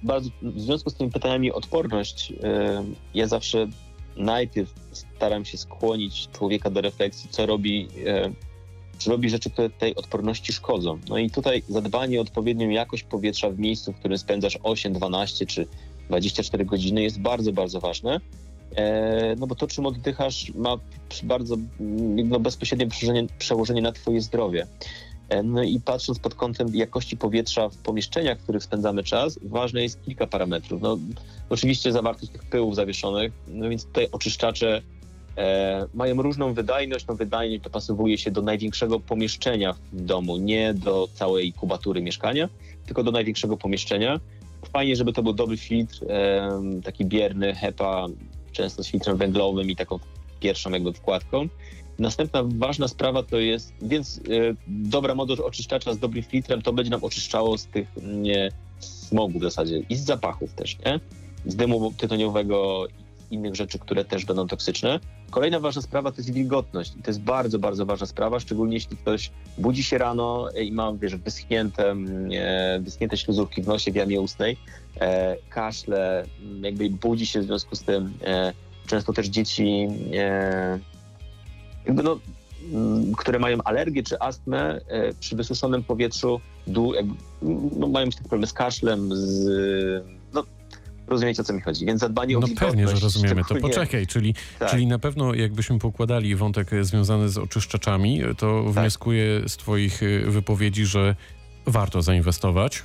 bardzo, 0.03 0.29
w 0.41 0.61
związku 0.61 0.89
z 0.89 0.95
tymi 0.95 1.11
pytaniami 1.11 1.51
odporność, 1.51 2.33
ja 3.13 3.27
zawsze 3.27 3.67
najpierw 4.17 4.73
staram 4.91 5.45
się 5.45 5.57
skłonić 5.57 6.27
człowieka 6.31 6.69
do 6.69 6.81
refleksji, 6.81 7.29
co 7.29 7.45
robi, 7.45 7.87
czy 8.99 9.09
robi 9.09 9.29
rzeczy, 9.29 9.49
które 9.49 9.69
tej 9.69 9.95
odporności 9.95 10.53
szkodzą. 10.53 10.99
No 11.09 11.17
i 11.17 11.29
tutaj 11.29 11.63
zadbanie 11.69 12.19
o 12.19 12.21
odpowiednią 12.21 12.69
jakość 12.69 13.03
powietrza 13.03 13.49
w 13.49 13.59
miejscu, 13.59 13.93
w 13.93 13.95
którym 13.95 14.17
spędzasz 14.17 14.59
8, 14.63 14.93
12 14.93 15.45
czy 15.45 15.67
24 16.07 16.65
godziny 16.65 17.03
jest 17.03 17.19
bardzo, 17.19 17.53
bardzo 17.53 17.79
ważne. 17.79 18.19
E, 18.75 19.35
No 19.39 19.47
bo 19.47 19.55
to, 19.55 19.67
czym 19.67 19.85
oddychasz, 19.85 20.51
ma 20.55 20.77
bardzo 21.23 21.55
no, 22.25 22.39
bezpośrednie 22.39 22.87
przełożenie, 22.87 23.27
przełożenie 23.39 23.81
na 23.81 23.91
twoje 23.91 24.21
zdrowie. 24.21 24.67
E, 25.29 25.43
No 25.43 25.63
i 25.63 25.79
patrząc 25.79 26.19
pod 26.19 26.35
kątem 26.35 26.75
jakości 26.75 27.17
powietrza 27.17 27.69
w 27.69 27.77
pomieszczeniach, 27.77 28.39
w 28.39 28.43
których 28.43 28.63
spędzamy 28.63 29.03
czas, 29.03 29.39
ważne 29.43 29.83
jest 29.83 30.01
kilka 30.05 30.27
parametrów. 30.27 30.81
No, 30.81 30.97
oczywiście 31.49 31.91
zawartość 31.91 32.31
tych 32.31 32.43
pyłów 32.43 32.75
zawieszonych, 32.75 33.31
no 33.47 33.69
więc 33.69 33.85
tutaj 33.85 34.07
oczyszczacze 34.11 34.81
e, 35.37 35.85
mają 35.93 36.21
różną 36.21 36.53
wydajność. 36.53 37.07
No 37.07 37.15
wydajność 37.15 37.63
dopasowuje 37.63 38.17
się 38.17 38.31
do 38.31 38.41
największego 38.41 38.99
pomieszczenia 38.99 39.73
w 39.93 40.01
domu, 40.01 40.37
nie 40.37 40.73
do 40.73 41.07
całej 41.13 41.53
kubatury 41.53 42.01
mieszkania, 42.01 42.49
tylko 42.85 43.03
do 43.03 43.11
największego 43.11 43.57
pomieszczenia. 43.57 44.19
Fajnie, 44.73 44.95
żeby 44.95 45.13
to 45.13 45.23
był 45.23 45.33
dobry 45.33 45.57
filtr, 45.57 46.05
e, 46.09 46.49
taki 46.83 47.05
bierny, 47.05 47.55
HEPA, 47.55 48.07
często 48.51 48.83
z 48.83 48.87
filtrem 48.87 49.17
węglowym 49.17 49.69
i 49.69 49.75
taką 49.75 49.99
pierwszą 50.39 50.69
jakby 50.69 50.93
wkładką. 50.93 51.47
Następna 51.99 52.43
ważna 52.43 52.87
sprawa 52.87 53.23
to 53.23 53.39
jest, 53.39 53.73
więc 53.81 54.17
y, 54.17 54.55
dobra 54.67 55.15
moduł 55.15 55.45
oczyszczacza 55.45 55.93
z 55.93 55.99
dobrym 55.99 56.23
filtrem 56.23 56.61
to 56.61 56.73
będzie 56.73 56.91
nam 56.91 57.03
oczyszczało 57.03 57.57
z 57.57 57.65
tych 57.65 57.87
nie, 58.03 58.51
smogu 58.79 59.39
w 59.39 59.43
zasadzie 59.43 59.83
i 59.89 59.95
z 59.95 60.05
zapachów 60.05 60.53
też, 60.53 60.77
nie? 60.85 60.99
Z 61.45 61.55
dymu 61.55 61.93
tytoniowego 61.97 62.87
innych 63.31 63.55
rzeczy, 63.55 63.79
które 63.79 64.05
też 64.05 64.25
będą 64.25 64.47
toksyczne. 64.47 64.99
Kolejna 65.29 65.59
ważna 65.59 65.81
sprawa 65.81 66.11
to 66.11 66.17
jest 66.17 66.33
wilgotność 66.33 66.95
i 66.99 67.03
to 67.03 67.09
jest 67.09 67.21
bardzo, 67.21 67.59
bardzo 67.59 67.85
ważna 67.85 68.07
sprawa, 68.07 68.39
szczególnie 68.39 68.73
jeśli 68.73 68.97
ktoś 68.97 69.31
budzi 69.57 69.83
się 69.83 69.97
rano 69.97 70.49
i 70.51 70.71
ma, 70.71 70.93
wiesz, 70.93 71.15
wyschnięte, 71.15 71.89
mm, 71.89 72.29
e, 72.33 72.79
wyschnięte 72.79 73.17
śluzówki 73.17 73.61
w 73.61 73.67
nosie, 73.67 73.91
w 73.91 73.95
jamie 73.95 74.21
ustnej, 74.21 74.57
e, 74.99 75.35
kaszle, 75.49 76.25
m, 76.41 76.63
jakby 76.63 76.89
budzi 76.89 77.25
się 77.25 77.41
w 77.41 77.43
związku 77.43 77.75
z 77.75 77.83
tym. 77.83 78.13
E, 78.23 78.53
często 78.87 79.13
też 79.13 79.27
dzieci 79.27 79.87
e, 80.13 80.79
jakby 81.85 82.03
no, 82.03 82.19
mm, 82.73 83.15
które 83.15 83.39
mają 83.39 83.57
alergię 83.63 84.03
czy 84.03 84.19
astmę 84.19 84.81
e, 84.87 85.13
przy 85.13 85.35
wysuszonym 85.35 85.83
powietrzu 85.83 86.41
dół, 86.67 86.93
jakby, 86.93 87.13
no, 87.77 87.87
mają 87.87 88.09
problemy 88.19 88.47
z 88.47 88.53
kaszlem, 88.53 89.09
z, 89.15 90.09
rozumiecie 91.09 91.41
o 91.41 91.45
co 91.45 91.53
mi 91.53 91.61
chodzi. 91.61 91.85
Więc 91.85 91.99
zadbanie 92.01 92.37
o 92.37 92.39
No 92.41 92.47
pewnie, 92.59 92.87
że 92.87 92.99
rozumiemy. 92.99 93.41
To 93.49 93.55
poczekaj, 93.55 94.07
czyli, 94.07 94.35
Tak. 94.59 94.71
czyli 94.71 94.87
na 94.87 94.99
pewno 94.99 95.33
jakbyśmy 95.33 95.79
pokładali 95.79 96.35
wątek 96.35 96.69
związany 96.81 97.29
z 97.29 97.37
oczyszczaczami, 97.37 98.21
to 98.37 98.63
Tak. 98.63 98.73
wnioskuję 98.73 99.41
z 99.47 99.57
twoich 99.57 100.03
y, 100.03 100.23
wypowiedzi, 100.27 100.85
że 100.85 101.15
warto 101.65 102.01
zainwestować. 102.01 102.83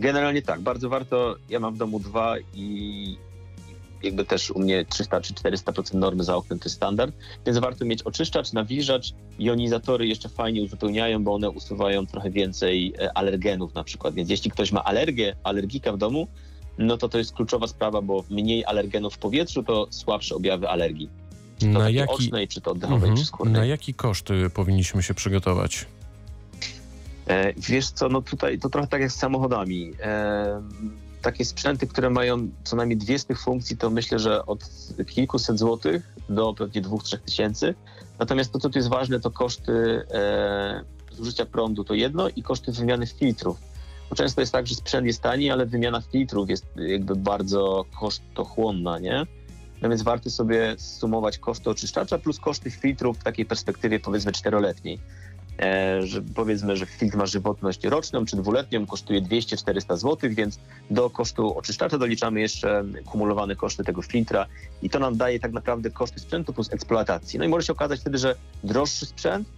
Generalnie 0.00 0.42
tak, 0.42 0.60
bardzo 0.60 0.88
warto. 0.88 1.36
Ja 1.48 1.60
mam 1.60 1.74
w 1.74 1.78
domu 1.78 2.00
dwa 2.00 2.34
i 2.54 3.16
jakby 4.02 4.24
też 4.24 4.50
u 4.50 4.58
mnie 4.58 4.84
300 4.84 5.20
czy 5.20 5.34
400% 5.34 5.94
normy 5.94 6.24
za 6.24 6.36
oknem 6.36 6.58
to 6.58 6.64
jest 6.64 6.76
standard, 6.76 7.14
więc 7.46 7.58
warto 7.58 7.84
mieć 7.84 8.02
oczyszczacz, 8.02 8.52
nawilżacz, 8.52 9.12
jonizatory 9.38 10.06
jeszcze 10.06 10.28
fajnie 10.28 10.62
uzupełniają, 10.62 11.24
bo 11.24 11.34
one 11.34 11.50
usuwają 11.50 12.06
trochę 12.06 12.30
więcej 12.30 12.94
e, 12.98 13.18
alergenów 13.18 13.74
na 13.74 13.84
przykład, 13.84 14.14
więc 14.14 14.30
jeśli 14.30 14.50
ktoś 14.50 14.72
ma 14.72 14.84
alergię, 14.84 15.36
alergika 15.44 15.92
w 15.92 15.98
domu, 15.98 16.28
no 16.78 16.96
to 16.98 17.08
to 17.08 17.18
jest 17.18 17.32
kluczowa 17.32 17.66
sprawa, 17.66 18.02
bo 18.02 18.24
mniej 18.30 18.64
alergenów 18.64 19.14
w 19.14 19.18
powietrzu 19.18 19.62
to 19.62 19.86
słabsze 19.90 20.34
objawy 20.34 20.68
alergii. 20.68 21.10
Czy 21.58 21.66
to 21.66 21.72
Na 21.78 21.90
jaki, 21.90 22.12
ocznej, 22.14 22.48
czy 22.48 22.60
to 22.60 22.70
oddechowej, 22.70 23.08
Mhm. 23.10 23.16
czy 23.16 23.24
skórnej. 23.24 23.54
na 23.54 23.64
jaki 23.64 23.94
koszt 23.94 24.30
y, 24.30 24.50
powinniśmy 24.50 25.02
się 25.02 25.14
przygotować? 25.14 25.86
E, 27.28 27.52
wiesz 27.52 27.90
co, 27.90 28.08
no 28.08 28.22
tutaj 28.22 28.58
to 28.58 28.68
trochę 28.70 28.88
tak 28.88 29.00
jak 29.00 29.12
z 29.12 29.16
samochodami. 29.16 29.92
E, 30.02 30.62
takie 31.22 31.44
sprzęty, 31.44 31.86
które 31.86 32.10
mają 32.10 32.48
co 32.64 32.76
najmniej 32.76 32.96
dwie 32.98 33.18
z 33.18 33.24
tych 33.24 33.40
funkcji, 33.42 33.76
to 33.76 33.90
myślę, 33.90 34.18
że 34.18 34.46
od 34.46 34.64
kilkuset 35.08 35.58
złotych 35.58 36.02
do 36.28 36.54
pewnie 36.54 36.80
dwóch, 36.80 37.02
trzech 37.02 37.20
tysięcy. 37.22 37.74
Natomiast 38.18 38.52
to, 38.52 38.58
co 38.58 38.70
tu 38.70 38.78
jest 38.78 38.88
ważne, 38.88 39.20
to 39.20 39.30
koszty 39.30 40.04
e, 40.10 40.84
zużycia 41.12 41.46
prądu 41.46 41.84
to 41.84 41.94
jedno 41.94 42.28
i 42.28 42.42
koszty 42.42 42.72
wymiany 42.72 43.06
filtrów. 43.06 43.56
Bo 44.10 44.16
często 44.16 44.40
jest 44.40 44.52
tak, 44.52 44.66
że 44.66 44.74
sprzęt 44.74 45.06
jest 45.06 45.22
tani, 45.22 45.50
ale 45.50 45.66
wymiana 45.66 46.00
filtrów 46.00 46.50
jest 46.50 46.66
jakby 46.76 47.16
bardzo 47.16 47.84
kosztochłonna, 48.00 48.98
nie? 48.98 49.26
No 49.82 49.88
więc 49.88 50.02
warto 50.02 50.30
sobie 50.30 50.74
sumować 50.78 51.38
koszty 51.38 51.70
oczyszczacza 51.70 52.18
plus 52.18 52.40
koszty 52.40 52.70
filtrów 52.70 53.18
w 53.18 53.22
takiej 53.22 53.46
perspektywie 53.46 54.00
powiedzmy 54.00 54.32
czteroletniej 54.32 54.98
e, 55.58 56.02
że 56.02 56.22
powiedzmy, 56.34 56.76
że 56.76 56.86
filtr 56.86 57.16
ma 57.16 57.26
żywotność 57.26 57.84
roczną 57.84 58.24
czy 58.24 58.36
dwuletnią, 58.36 58.86
kosztuje 58.86 59.22
200-400 59.22 59.96
zł, 59.96 60.30
więc 60.30 60.58
do 60.90 61.10
kosztu 61.10 61.58
oczyszczacza 61.58 61.98
doliczamy 61.98 62.40
jeszcze 62.40 62.84
kumulowane 63.04 63.56
koszty 63.56 63.84
tego 63.84 64.02
filtra 64.02 64.46
i 64.82 64.90
to 64.90 64.98
nam 64.98 65.16
daje 65.16 65.40
tak 65.40 65.52
naprawdę 65.52 65.90
koszty 65.90 66.20
sprzętu 66.20 66.52
plus 66.52 66.72
eksploatacji. 66.72 67.38
No 67.38 67.44
i 67.44 67.48
może 67.48 67.66
się 67.66 67.72
okazać 67.72 68.00
wtedy, 68.00 68.18
że 68.18 68.34
droższy 68.64 69.06
sprzęt 69.06 69.48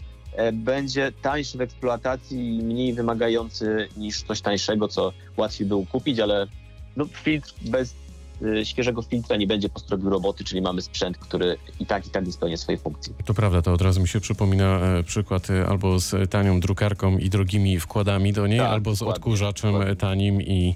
będzie 0.53 1.13
tańszy 1.23 1.59
w 1.59 1.61
eksploatacji 1.61 2.57
i 2.57 2.63
mniej 2.63 2.93
wymagający 2.93 3.89
niż 3.97 4.23
coś 4.23 4.41
tańszego, 4.41 4.89
co 4.89 5.13
łatwiej 5.37 5.67
było 5.67 5.87
kupić, 5.87 6.21
ale 6.21 6.47
no, 6.97 7.05
filtr 7.07 7.55
bez 7.61 7.95
świeżego 8.65 9.03
filtra 9.03 9.37
nie 9.37 9.47
będzie 9.47 9.69
postrobił 9.69 10.11
roboty, 10.11 10.45
czyli 10.45 10.63
mamy 10.63 10.83
sprzęt, 10.83 11.19
który 11.19 11.57
i 11.81 11.87
tak 11.87 12.07
i 12.07 12.11
tak 12.11 12.25
spełnia 12.31 12.57
swojej 12.57 12.79
funkcji. 12.81 13.15
To 13.25 13.35
prawda, 13.35 13.63
to 13.63 13.73
od 13.73 13.83
razu 13.83 14.01
mi 14.01 14.09
się 14.09 14.21
przypomina 14.21 14.65
e, 14.81 15.03
przykład 15.03 15.51
e, 15.51 15.67
albo 15.67 16.01
z 16.01 16.31
tanią 16.31 16.61
drukarką 16.61 17.19
i 17.19 17.31
drogimi 17.31 17.81
wkładami 17.81 18.33
do 18.33 18.47
niej, 18.47 18.59
Tak, 18.59 18.71
albo 18.71 18.95
z 18.95 18.99
dokładnie, 18.99 19.17
odkurzaczem 19.19 19.73
dokładnie. 19.73 19.97
tanim 19.97 20.43
i 20.43 20.75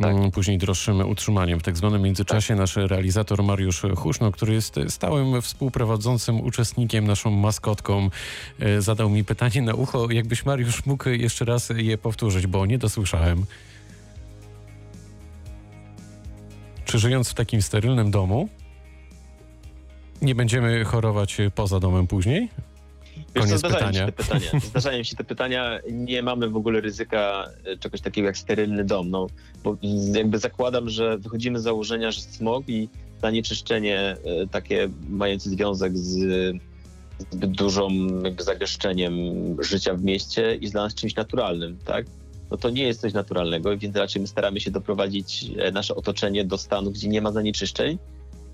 Tak. 0.00 0.14
mm, 0.16 0.30
później 0.30 0.58
droższym 0.58 1.00
utrzymaniem. 1.08 1.60
W 1.60 1.62
tak 1.62 1.76
zwanym 1.76 2.02
międzyczasie 2.02 2.54
nasz 2.54 2.76
realizator 2.76 3.42
Mariusz 3.42 3.82
Huszno, 3.96 4.32
który 4.32 4.54
jest 4.54 4.76
stałym 4.88 5.42
współprowadzącym 5.42 6.40
uczestnikiem, 6.40 7.06
naszą 7.06 7.30
maskotką, 7.30 8.10
e, 8.60 8.82
zadał 8.82 9.10
mi 9.10 9.24
pytanie 9.24 9.62
na 9.62 9.74
ucho. 9.74 10.10
Jakbyś 10.10 10.44
Mariusz 10.44 10.86
mógł 10.86 11.08
jeszcze 11.08 11.44
raz 11.44 11.72
je 11.76 11.98
powtórzyć, 11.98 12.46
bo 12.46 12.66
nie 12.66 12.78
dosłyszałem. 12.78 13.44
Czy 16.84 16.98
żyjąc 16.98 17.30
w 17.30 17.34
takim 17.34 17.62
sterylnym 17.62 18.10
domu, 18.10 18.48
nie 20.22 20.34
będziemy 20.34 20.84
chorować 20.84 21.40
e, 21.40 21.50
poza 21.50 21.80
domem 21.80 22.06
później? 22.06 22.48
Wiesz 23.16 23.44
Koniec 23.44 23.58
zdarzają 23.58 23.86
pytania. 23.86 24.06
Się 24.06 24.12
te 24.12 24.12
pytania. 24.12 24.60
Zdarzają 24.70 25.02
się 25.02 25.16
te 25.16 25.24
pytania. 25.24 25.80
Nie 25.90 26.22
mamy 26.22 26.48
w 26.48 26.56
ogóle 26.56 26.80
ryzyka 26.80 27.50
e, 27.64 27.76
czegoś 27.76 28.00
takiego 28.00 28.26
jak 28.26 28.38
sterylny 28.38 28.84
dom. 28.84 29.10
No, 29.10 29.26
bo 29.64 29.76
jakby 30.14 30.38
zakładam, 30.38 30.90
że 30.90 31.18
wychodzimy 31.18 31.60
z 31.60 31.62
założenia, 31.62 32.10
że 32.10 32.20
smog 32.20 32.68
i 32.68 32.88
zanieczyszczenie 33.22 33.98
e, 34.00 34.16
takie 34.50 34.88
mające 35.08 35.50
związek 35.50 35.98
z 35.98 36.56
zbyt 37.30 37.50
dużą 37.50 37.90
jakby 38.24 38.42
zagęszczeniem 38.42 39.14
życia 39.62 39.94
w 39.94 40.02
mieście 40.02 40.58
jest 40.60 40.74
dla 40.74 40.82
nas 40.82 40.94
czymś 40.94 41.14
naturalnym, 41.14 41.78
tak? 41.84 42.06
No 42.54 42.58
to 42.58 42.70
nie 42.70 42.82
jest 42.82 43.00
coś 43.00 43.12
naturalnego, 43.12 43.78
więc 43.78 43.96
raczej 43.96 44.22
my 44.22 44.28
staramy 44.28 44.60
się 44.60 44.70
doprowadzić 44.70 45.46
e, 45.58 45.72
nasze 45.72 45.94
otoczenie 45.94 46.44
do 46.44 46.58
stanu, 46.58 46.90
gdzie 46.90 47.08
nie 47.08 47.22
ma 47.22 47.32
zanieczyszczeń, 47.32 47.98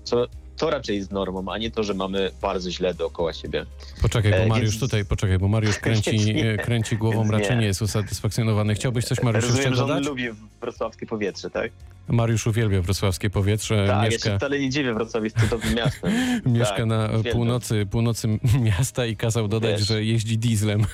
co 0.03 0.27
to 0.57 0.69
raczej 0.69 0.97
jest 0.97 1.11
normą, 1.11 1.43
a 1.51 1.57
nie 1.57 1.71
to, 1.71 1.83
że 1.83 1.93
mamy 1.93 2.31
bardzo 2.41 2.71
źle 2.71 2.93
dookoła 2.93 3.33
siebie. 3.33 3.65
Poczekaj, 4.01 4.31
bo 4.31 4.37
E, 4.37 4.47
Mariusz 4.47 4.69
więc- 4.69 4.79
tutaj, 4.81 5.05
poczekaj, 5.05 5.37
bo 5.39 5.47
Mariusz 5.47 5.77
kręci, 5.85 6.19
Nie. 6.35 6.51
e, 6.53 6.57
kręci 6.57 6.97
głową, 6.97 7.19
Więc 7.21 7.31
nie. 7.31 7.39
raczej 7.39 7.57
nie 7.57 7.65
jest 7.65 7.81
usatysfakcjonowany. 7.81 8.75
Chciałbyś 8.75 9.05
coś, 9.05 9.21
Mariusz, 9.23 9.43
Rozumiem, 9.43 9.63
jeszcze 9.65 9.75
że 9.77 9.83
on 9.83 9.87
dodać? 9.89 10.05
lubi 10.05 10.23
wrocławskie 10.61 11.05
powietrze, 11.05 11.49
tak? 11.49 11.71
Mariusz 12.07 12.47
uwielbia 12.47 12.81
wrocławskie 12.81 13.29
powietrze. 13.29 13.87
Tak, 13.87 14.03
ja 14.03 14.09
mieszka 14.09 14.29
się 14.29 14.37
wcale 14.37 14.59
nie 14.59 14.69
dziwię, 14.69 14.93
Wrocław 14.93 15.23
jest 15.23 15.39
cudownym 15.39 15.75
miastem. 15.75 16.11
mieszka 16.45 16.75
tak, 16.77 16.85
na 16.85 17.05
uwielbiam. 17.05 17.33
północy, 17.33 17.85
północy 17.91 18.27
miasta 18.61 19.05
i 19.05 19.15
kazał 19.15 19.47
dodać, 19.47 19.79
Wiesz. 19.79 19.87
że 19.87 20.03
jeździ 20.03 20.37
dieslem. 20.37 20.85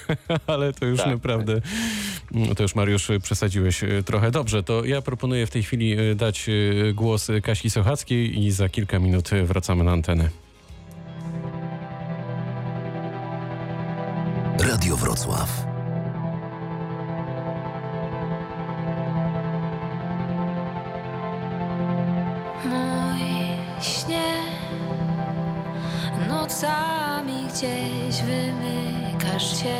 Ale 0.47 0.73
to 0.73 0.85
już 0.85 0.97
Tak, 0.99 1.07
naprawdę, 1.07 1.61
mm, 2.33 2.55
to 2.55 2.63
już 2.63 2.75
Mariusz 2.75 3.07
przesadziłeś 3.23 3.83
y, 3.83 4.03
trochę. 4.05 4.31
Dobrze, 4.31 4.63
to 4.63 4.85
ja 4.85 5.01
proponuję 5.01 5.47
w 5.47 5.49
tej 5.51 5.63
chwili 5.63 5.99
y, 5.99 6.15
dać 6.15 6.45
głos 6.93 7.27
Kasi 7.43 7.69
Sochackiej 7.69 8.39
i 8.43 8.51
za 8.51 8.69
kilka 8.69 8.99
minut 8.99 9.29
wracamy 9.47 9.83
na 9.83 9.91
antenę. 9.91 10.29
Radio 14.59 14.95
Wrocław. 14.97 15.65
Mój 22.65 23.21
śnie 23.81 24.33
nocami 26.29 27.47
gdzieś 27.47 28.21
wymykasz 28.21 29.61
się 29.63 29.77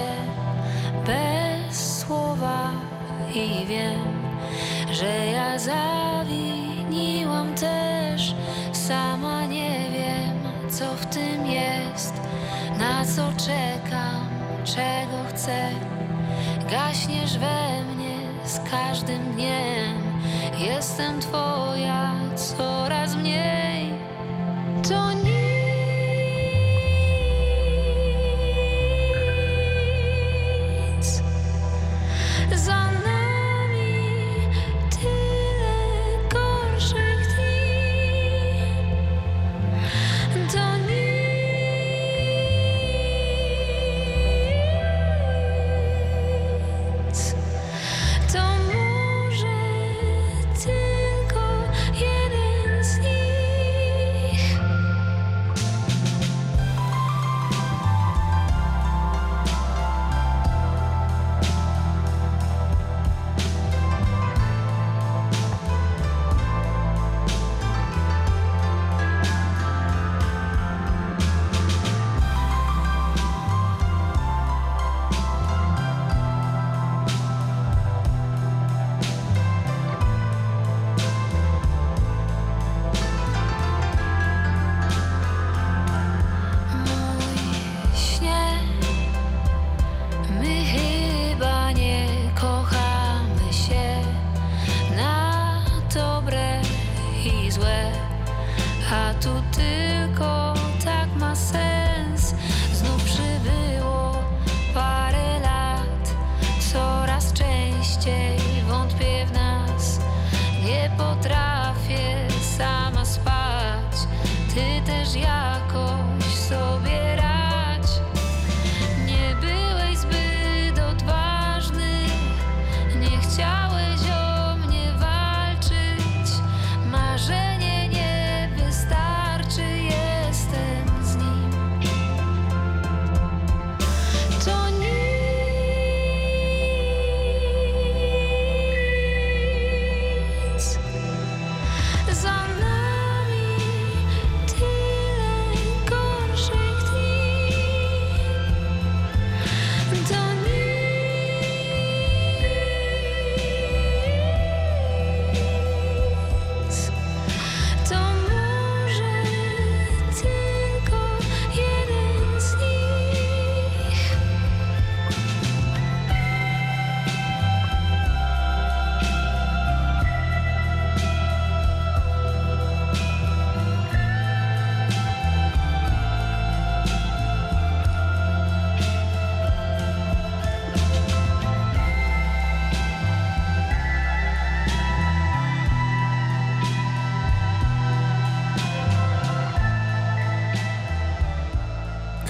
bez 1.06 2.00
słowa 2.00 2.72
i 3.34 3.66
wiem, 3.66 4.00
że 4.92 5.26
ja 5.26 5.60
zawiniłam 5.60 7.54
też. 7.56 7.97
Sama 8.88 9.46
nie 9.46 9.80
wiem, 9.92 10.70
co 10.70 10.94
w 10.96 11.06
tym 11.06 11.46
jest, 11.46 12.14
na 12.80 13.06
co 13.06 13.46
czekam, 13.46 14.28
czego 14.64 15.24
chcę. 15.30 15.70
Gaśniesz 16.72 17.38
we 17.38 17.84
mnie 17.96 18.18
z 18.46 18.60
każdym 18.72 19.34
dniem. 19.34 19.98
Jestem 20.58 21.22
twoja 21.22 22.14
coraz 22.36 23.16
mniej. 23.16 23.94
To 24.90 25.14
nic. 25.14 25.37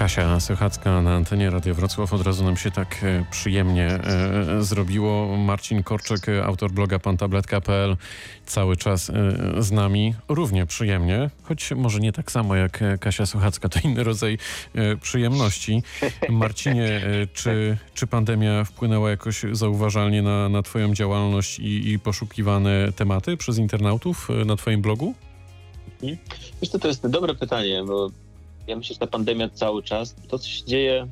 Kasia 0.07 0.39
Sochacka 0.39 1.01
na 1.01 1.15
antenie 1.15 1.49
Radio 1.49 1.75
Wrocław. 1.75 2.13
Od 2.13 2.21
razu 2.21 2.43
nam 2.43 2.57
się 2.57 2.71
tak 2.71 3.03
e, 3.03 3.25
przyjemnie 3.31 3.87
e, 3.87 4.63
zrobiło. 4.63 5.37
Marcin 5.37 5.83
Korczek, 5.83 6.29
e, 6.29 6.45
autor 6.45 6.71
bloga 6.71 6.99
pantabletka.pl, 6.99 7.97
cały 8.45 8.77
czas 8.77 9.09
e, 9.09 9.13
z 9.63 9.71
nami. 9.71 10.13
Równie 10.29 10.65
przyjemnie, 10.65 11.29
choć 11.43 11.71
może 11.71 11.99
nie 11.99 12.11
tak 12.11 12.31
samo 12.31 12.55
jak 12.55 12.81
e, 12.81 12.97
Kasia 12.97 13.25
Sochacka, 13.25 13.69
to 13.69 13.79
inny 13.83 14.03
rodzaj 14.03 14.37
e, 14.75 14.95
przyjemności. 14.97 15.83
Marcinie, 16.29 16.87
e, 16.87 17.27
czy, 17.33 17.77
czy 17.93 18.07
pandemia 18.07 18.63
wpłynęła 18.63 19.09
jakoś 19.09 19.41
zauważalnie 19.51 20.21
na, 20.21 20.49
na 20.49 20.61
twoją 20.61 20.93
działalność 20.93 21.59
i, 21.59 21.91
i 21.91 21.99
poszukiwane 21.99 22.91
tematy 22.95 23.37
przez 23.37 23.57
internautów 23.57 24.29
e, 24.29 24.45
na 24.45 24.55
twoim 24.55 24.81
blogu? 24.81 25.13
Co, 26.71 26.79
to 26.79 26.87
jest 26.87 27.07
dobre 27.07 27.35
pytanie, 27.35 27.83
bo 27.87 28.11
ja 28.67 28.75
myślę, 28.75 28.93
że 28.93 28.99
ta 28.99 29.07
pandemia 29.07 29.49
cały 29.49 29.83
czas, 29.83 30.15
to 30.27 30.39
co 30.39 30.47
się 30.47 30.65
dzieje, 30.65 31.07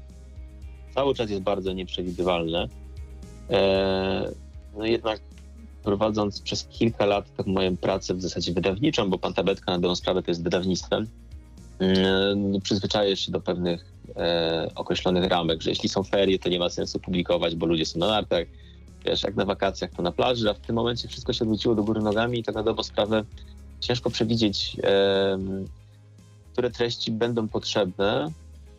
cały 0.96 1.16
czas 1.16 1.30
jest 1.30 1.42
bardzo 1.42 1.74
nieprzewidywalne. 1.74 2.68
E, 3.50 4.32
no 4.78 4.86
jednak 4.86 5.22
prowadząc 5.84 6.42
przez 6.42 6.64
kilka 6.64 7.06
lat 7.06 7.36
tak 7.38 7.48
moją 7.48 7.78
pracę 7.78 8.14
w 8.14 8.22
zasadzie 8.22 8.54
wydawniczą, 8.54 9.10
bo 9.10 9.18
Pan 9.18 9.34
Tabetka 9.34 9.72
na 9.72 9.80
dobrą 9.80 9.96
sprawę 9.96 10.24
to 10.24 10.32
jest 10.32 10.44
wydawnictwem, 10.44 11.08
e, 11.80 12.36
no, 12.36 12.60
przyzwyczajesz 12.60 13.20
się 13.20 13.32
do 13.32 13.42
pewnych 13.42 13.94
e, 14.16 14.72
określonych 14.76 15.26
ramek, 15.26 15.62
że 15.62 15.70
jeśli 15.70 15.90
są 15.90 16.04
ferie, 16.04 16.40
to 16.40 16.50
nie 16.50 16.60
ma 16.60 16.70
sensu 16.70 17.00
publikować, 17.00 17.56
bo 17.56 17.66
ludzie 17.66 17.86
są 17.86 18.00
na 18.00 18.08
nartach, 18.08 18.48
wiesz, 19.06 19.24
jak 19.24 19.36
na 19.36 19.46
wakacjach, 19.46 19.92
to 19.92 20.02
na 20.02 20.12
plaży, 20.12 20.50
a 20.50 20.54
w 20.54 20.60
tym 20.60 20.76
momencie 20.76 21.08
wszystko 21.08 21.34
się 21.34 21.44
odwróciło 21.44 21.76
do 21.76 21.84
góry 21.84 22.02
nogami 22.02 22.40
i 22.40 22.44
tak 22.44 22.56
na 22.56 22.64
dobrą 22.64 22.84
sprawę 22.84 23.24
ciężko 23.80 24.10
przewidzieć, 24.10 24.78
em, 24.84 25.68
które 26.56 26.72
treści 26.72 27.12
będą 27.12 27.48
potrzebne 27.48 28.32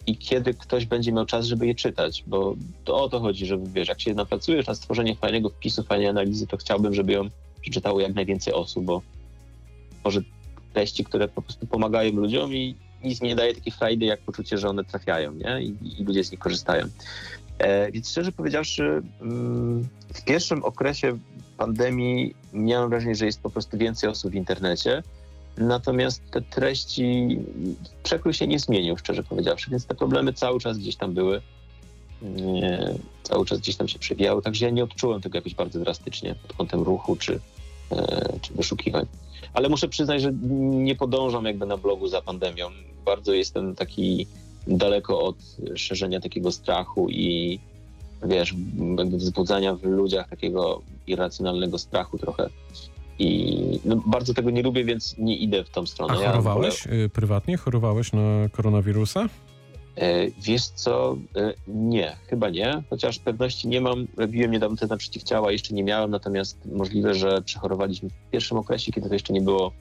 i 0.07 0.17
kiedy 0.17 0.55
ktoś 0.55 0.87
będzie 0.87 1.13
miał 1.13 1.27
czas, 1.27 1.47
żeby 1.47 1.67
je 1.67 1.75
czytać, 1.75 2.25
bo 2.27 2.57
to 2.85 3.03
o 3.03 3.09
to 3.09 3.21
chodzi, 3.21 3.47
żeby 3.47 3.71
wiesz, 3.71 3.89
jak 3.89 4.01
się 4.01 4.15
napracujesz 4.15 4.67
na 4.67 4.75
stworzenie 4.75 5.17
fajnego 5.17 5.49
wpisu, 5.51 5.83
fajnej 5.83 6.09
analizy, 6.09 6.47
to 6.47 6.57
chciałbym, 6.57 6.95
żeby 6.95 7.13
ją 7.13 7.29
przeczytało 7.61 8.01
jak 8.01 8.15
najwięcej 8.15 8.53
osób, 8.53 8.85
bo 8.85 9.03
może 10.05 10.21
treści, 10.73 11.05
które 11.05 11.29
po 11.29 11.43
prostu 11.43 11.67
pomagają 11.67 12.13
ludziom 12.13 12.55
i 12.55 12.75
nic 13.05 13.21
nie 13.21 13.37
daje 13.37 13.55
takiej 13.55 13.73
frajdy, 13.73 14.07
jak 14.07 14.21
poczucie, 14.21 14.59
że 14.59 14.69
one 14.69 14.85
trafiają, 14.85 15.33
nie? 15.33 15.63
I, 15.63 16.01
i 16.01 16.05
ludzie 16.05 16.25
z 16.25 16.31
nich 16.31 16.41
korzystają. 16.41 16.87
E, 17.59 17.93
więc 17.93 18.11
szczerze 18.11 18.33
powiedziawszy, 18.33 19.03
mm, 19.21 19.89
w 20.15 20.25
pierwszym 20.25 20.65
okresie 20.65 21.19
pandemii 21.57 22.35
miałem 22.53 22.91
wrażenie, 22.91 23.15
że 23.15 23.27
jest 23.27 23.41
po 23.41 23.51
prostu 23.51 23.79
więcej 23.79 24.11
osób 24.11 24.33
w 24.33 24.35
internecie, 24.35 25.03
natomiast 25.59 26.31
te 26.31 26.43
treści, 26.43 27.39
przekrój 28.03 28.35
się 28.35 28.47
nie 28.47 28.59
zmienił, 28.59 28.97
szczerze 28.97 29.23
powiedziawszy, 29.23 29.71
więc 29.71 29.87
te 29.87 29.95
problemy 29.95 30.33
cały 30.33 30.61
czas 30.61 30.79
gdzieś 30.79 30.97
tam 30.97 31.15
były. 31.15 31.41
Nie, 32.23 32.95
cały 33.23 33.47
czas 33.47 33.59
gdzieś 33.59 33.77
tam 33.77 33.89
się 33.89 33.99
przewijały, 33.99 34.43
także 34.43 34.65
ja 34.65 34.71
nie 34.71 34.85
odczułem 34.85 35.21
tego 35.21 35.39
jakoś 35.39 35.55
bardzo 35.55 35.79
drastycznie 35.81 36.35
pod 36.35 36.57
kątem 36.57 36.83
ruchu 36.83 37.17
czy, 37.17 37.41
e, 37.93 38.39
czy 38.43 38.55
wyszukiwań. 38.55 39.07
Ale 39.55 39.69
muszę 39.69 39.89
przyznać, 39.89 40.23
że 40.23 40.33
nie 40.71 40.97
podążam 40.97 41.45
jakby 41.45 41.67
na 41.67 41.77
blogu 41.77 42.09
za 42.09 42.23
pandemią. 42.23 42.69
Bardzo 43.05 43.33
jestem 43.33 43.75
taki 43.75 44.27
daleko 44.67 45.21
od 45.21 45.37
szerzenia 45.75 46.21
takiego 46.21 46.53
strachu 46.53 47.09
i 47.11 47.59
wiesz, 48.23 48.55
jakby 48.99 49.17
wzbudzania 49.17 49.75
w 49.75 49.83
ludziach 49.83 50.29
takiego 50.29 50.83
irracjonalnego 51.07 51.79
strachu 51.79 52.19
trochę. 52.19 52.49
I 53.19 53.81
no, 53.85 53.97
bardzo 54.07 54.35
tego 54.35 54.51
nie 54.51 54.63
lubię, 54.63 54.85
więc 54.85 55.15
nie 55.19 55.37
idę 55.37 55.65
w 55.65 55.71
tą 55.71 55.87
stronę. 55.87 56.15
A 56.19 56.23
Ja 56.23 56.31
chorowałeś 56.31 56.87
y, 56.87 57.11
prywatnie? 57.13 57.57
Chorowałeś 57.57 58.13
na 58.13 58.49
koronawirusa? 58.53 59.29
E, 59.97 60.31
Wiesz 60.31 60.67
co, 60.69 61.17
e, 61.37 61.55
nie, 61.69 62.17
chyba 62.27 62.51
nie, 62.51 62.83
chociaż 62.91 63.19
pewności 63.19 63.69
nie 63.69 63.81
mam. 63.81 64.07
Robiłem 64.17 64.51
niedawno 64.51 64.77
test 64.77 64.91
na 64.91 64.97
przeciwciała, 64.97 65.53
jeszcze 65.53 65.75
nie 65.75 65.85
miałem, 65.85 66.11
natomiast 66.11 66.59
możliwe, 66.67 67.15
że 67.15 67.43
przechorowaliśmy 67.43 68.11
w 68.11 68.31
pierwszym 68.31 68.59
okresie, 68.59 68.93
kiedy 68.93 69.09
to 69.09 69.15
jeszcze 69.15 69.33
nie 69.33 69.41
było 69.41 69.73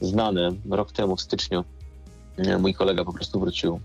znane, 0.00 0.50
rok 0.70 0.92
temu 0.92 1.16
w 1.16 1.20
styczniu. 1.20 1.64
E, 2.36 2.58
Mój 2.58 2.74
kolega 2.74 3.04
po 3.04 3.12
prostu 3.12 3.40
wrócił 3.40 3.80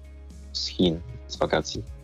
z 0.54 0.68
Chin, 0.68 1.00
z 1.28 1.36
wakacji. 1.36 1.95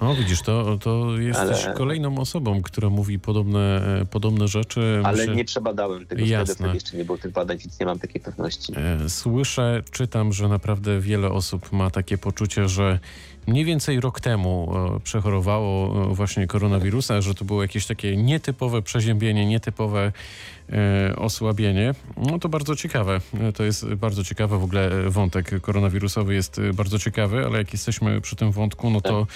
O, 0.00 0.14
widzisz, 0.14 0.42
to, 0.42 0.78
to 0.78 1.18
jesteś 1.18 1.64
Ale- 1.64 1.74
kolejną 1.74 2.18
osobą, 2.18 2.62
która 2.62 2.90
mówi 2.90 3.18
podobne, 3.18 3.82
e, 4.00 4.04
podobne 4.04 4.48
rzeczy. 4.48 5.00
Ale 5.04 5.16
Myślę- 5.18 5.36
nie 5.36 5.44
przebadałem 5.44 6.06
tego 6.06 6.24
Jasne. 6.24 6.44
wtedy, 6.44 6.54
wtedy 6.58 6.74
jeszcze 6.74 6.96
nie 6.96 7.04
było 7.04 7.18
tych 7.18 7.32
badań, 7.32 7.58
więc 7.58 7.80
nie 7.80 7.86
mam 7.86 7.98
takiej 7.98 8.20
pewności. 8.20 8.72
E, 8.76 9.08
Słyszę, 9.08 9.82
czytam, 9.90 10.32
że 10.32 10.48
naprawdę 10.48 11.00
wiele 11.00 11.28
osób 11.30 11.72
ma 11.72 11.90
takie 11.90 12.18
poczucie, 12.18 12.68
że 12.68 12.98
mniej 13.46 13.64
więcej 13.64 14.00
rok 14.00 14.20
temu 14.20 14.72
e, 14.96 15.00
przechorowało 15.00 16.04
e, 16.10 16.14
właśnie 16.14 16.46
koronawirusa, 16.46 17.20
że 17.20 17.34
to 17.34 17.44
było 17.44 17.62
jakieś 17.62 17.86
takie 17.86 18.16
nietypowe 18.16 18.82
przeziębienie, 18.82 19.46
nietypowe 19.46 20.12
e, 20.72 21.16
osłabienie. 21.16 21.94
No 22.16 22.38
to 22.38 22.48
bardzo 22.48 22.76
ciekawe. 22.76 23.20
To 23.54 23.64
jest 23.64 23.94
bardzo 23.94 24.24
ciekawe. 24.24 24.58
W 24.58 24.64
ogóle 24.64 24.90
wątek 25.10 25.60
koronawirusowy 25.60 26.34
jest 26.34 26.60
bardzo 26.74 26.98
ciekawy, 26.98 27.46
ale 27.46 27.58
jak 27.58 27.72
jesteśmy 27.72 28.20
przy 28.20 28.36
tym 28.36 28.52
wątku, 28.52 28.90
no 28.90 29.00
to 29.00 29.26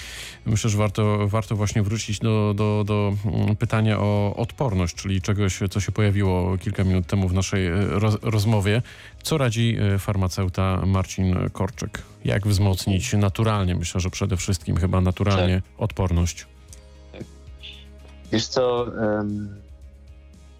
myślę, 0.45 0.69
że 0.69 0.77
warto, 0.77 1.27
warto 1.27 1.55
właśnie 1.55 1.83
wrócić 1.83 2.19
do, 2.19 2.53
do, 2.55 2.83
do 2.87 3.13
mm, 3.25 3.55
pytania 3.55 3.99
o 3.99 4.35
odporność, 4.35 4.95
czyli 4.95 5.21
czegoś, 5.21 5.59
co 5.69 5.79
się 5.79 5.91
pojawiło 5.91 6.57
kilka 6.57 6.83
minut 6.83 7.07
temu 7.07 7.27
w 7.27 7.33
naszej 7.33 7.69
roz, 7.89 8.17
rozmowie. 8.21 8.81
Co 9.23 9.37
radzi 9.37 9.77
e, 9.79 9.99
farmaceuta 9.99 10.85
Marcin 10.85 11.49
Korczyk? 11.53 12.03
Jak 12.25 12.47
wzmocnić 12.47 13.13
naturalnie, 13.13 13.75
myślę, 13.75 14.01
że 14.01 14.09
przede 14.09 14.37
wszystkim 14.37 14.77
chyba 14.77 15.01
naturalnie 15.01 15.61
odporność? 15.77 16.47
Wiesz 18.31 18.47
co, 18.47 18.85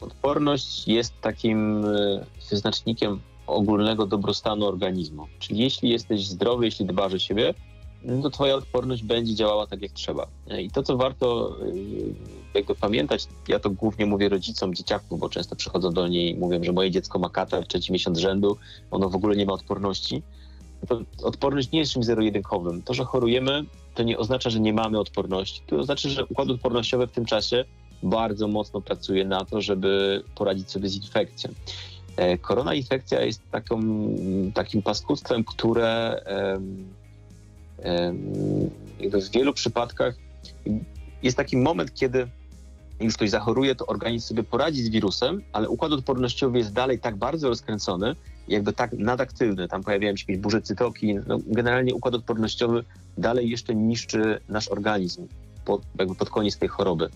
odporność 0.02 0.88
jest 0.88 1.22
takim 1.22 1.86
e, 1.86 2.26
wyznacznikiem 2.50 3.20
ogólnego 3.48 4.06
dobrostanu 4.06 4.66
organizmu. 4.66 5.28
Czyli 5.40 5.60
jeśli 5.60 5.90
jesteś 5.90 6.28
zdrowy, 6.28 6.66
jeśli 6.66 6.86
dbasz 6.86 7.14
o 7.14 7.20
siebie, 7.20 7.54
no 8.04 8.22
to 8.22 8.30
twoja 8.30 8.56
odporność 8.56 9.04
będzie 9.04 9.36
działała 9.36 9.68
tak 9.68 9.82
jak 9.82 9.92
trzeba. 9.92 10.28
I 10.60 10.72
to, 10.72 10.84
co 10.84 10.98
warto 10.98 11.58
e, 11.62 11.66
jakby 12.54 12.76
pamiętać, 12.76 13.28
ja 13.48 13.60
to 13.60 13.70
głównie 13.70 14.06
mówię 14.06 14.30
rodzicom 14.30 14.76
dzieciaków, 14.76 15.20
bo 15.20 15.30
często 15.30 15.56
przychodzą 15.56 15.92
do 15.92 16.08
niej 16.08 16.32
i 16.32 16.36
mówią, 16.36 16.64
że 16.64 16.72
moje 16.72 16.92
dziecko 16.92 17.20
ma 17.20 17.30
katar 17.30 17.68
trzeci 17.68 17.94
miesiąc 17.94 18.18
rzędu, 18.18 18.58
ono 18.92 19.10
w 19.10 19.16
ogóle 19.16 19.36
nie 19.36 19.46
ma 19.46 19.54
odporności. 19.54 20.24
To 20.88 21.02
odporność 21.24 21.72
nie 21.72 21.80
jest 21.80 21.92
czymś 21.92 22.06
zero-jedynkowym. 22.06 22.82
To, 22.82 22.94
że 22.94 23.06
chorujemy, 23.06 23.66
to 23.96 24.04
nie 24.04 24.18
oznacza, 24.18 24.50
że 24.50 24.60
nie 24.60 24.74
mamy 24.74 25.00
odporności. 25.00 25.62
To 25.68 25.76
oznacza, 25.76 26.10
że 26.10 26.26
układ 26.26 26.50
odpornościowy 26.50 27.08
w 27.08 27.12
tym 27.12 27.26
czasie 27.26 27.66
bardzo 28.04 28.48
mocno 28.48 28.82
pracuje 28.82 29.26
na 29.26 29.46
to, 29.46 29.62
żeby 29.62 30.24
poradzić 30.36 30.72
sobie 30.72 30.90
z 30.90 30.96
infekcją. 30.96 31.50
E, 32.18 32.38
Korona 32.38 32.74
infekcja 32.74 33.22
jest 33.22 33.42
taką, 33.52 33.82
takim 34.54 34.82
paskudstwem, 34.82 35.44
które 35.44 36.22
w 39.00 39.32
wielu 39.34 39.54
przypadkach. 39.54 40.16
Jest 41.24 41.38
taki 41.38 41.58
moment, 41.58 41.94
kiedy 41.94 42.28
już 43.00 43.16
ktoś 43.16 43.30
zachoruje, 43.30 43.76
to 43.76 43.86
organizm 43.86 44.28
sobie 44.28 44.44
poradzi 44.44 44.84
z 44.84 44.90
wirusem, 44.90 45.42
ale 45.54 45.70
układ 45.70 45.92
odpornościowy 45.92 46.58
jest 46.58 46.74
dalej 46.74 47.00
tak 47.00 47.16
bardzo 47.16 47.50
rozkręcony, 47.50 48.16
jakby 48.48 48.74
tak 48.74 48.94
nadaktywny, 48.94 49.68
tam 49.68 49.84
pojawiają 49.84 50.16
się 50.16 50.24
jakieś 50.24 50.38
burze 50.38 50.62
cytokin, 50.62 51.24
no, 51.28 51.40
generalnie 51.48 51.96
układ 51.96 52.16
odpornościowy 52.16 52.84
dalej 53.18 53.50
jeszcze 53.50 53.76
niszczy 53.76 54.40
nasz 54.50 54.68
organizm 54.68 55.28
pod, 55.66 55.82
jakby 56.00 56.16
pod 56.16 56.30
koniec 56.30 56.58
tej 56.58 56.70
choroby. 56.70 57.10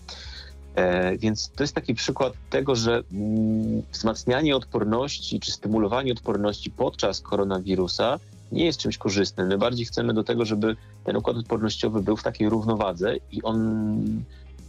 E, 0.74 1.18
więc 1.18 1.50
to 1.50 1.62
jest 1.62 1.74
taki 1.74 1.94
przykład 1.94 2.32
tego, 2.50 2.76
że 2.76 3.02
mm, 3.12 3.82
wzmacnianie 3.92 4.56
odporności 4.56 5.40
czy 5.40 5.52
stymulowanie 5.52 6.12
odporności 6.12 6.70
podczas 6.70 7.20
koronawirusa 7.20 8.18
nie 8.52 8.64
jest 8.64 8.78
czymś 8.78 8.98
korzystnym. 8.98 9.46
My 9.46 9.58
bardziej 9.58 9.86
chcemy 9.86 10.14
do 10.14 10.24
tego, 10.24 10.44
żeby 10.44 10.76
ten 11.04 11.16
układ 11.16 11.36
odpornościowy 11.36 12.02
był 12.02 12.16
w 12.16 12.22
takiej 12.22 12.48
równowadze 12.48 13.16
i 13.32 13.42
on 13.42 13.96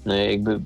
no, 0.05 0.15
jakby 0.15 0.59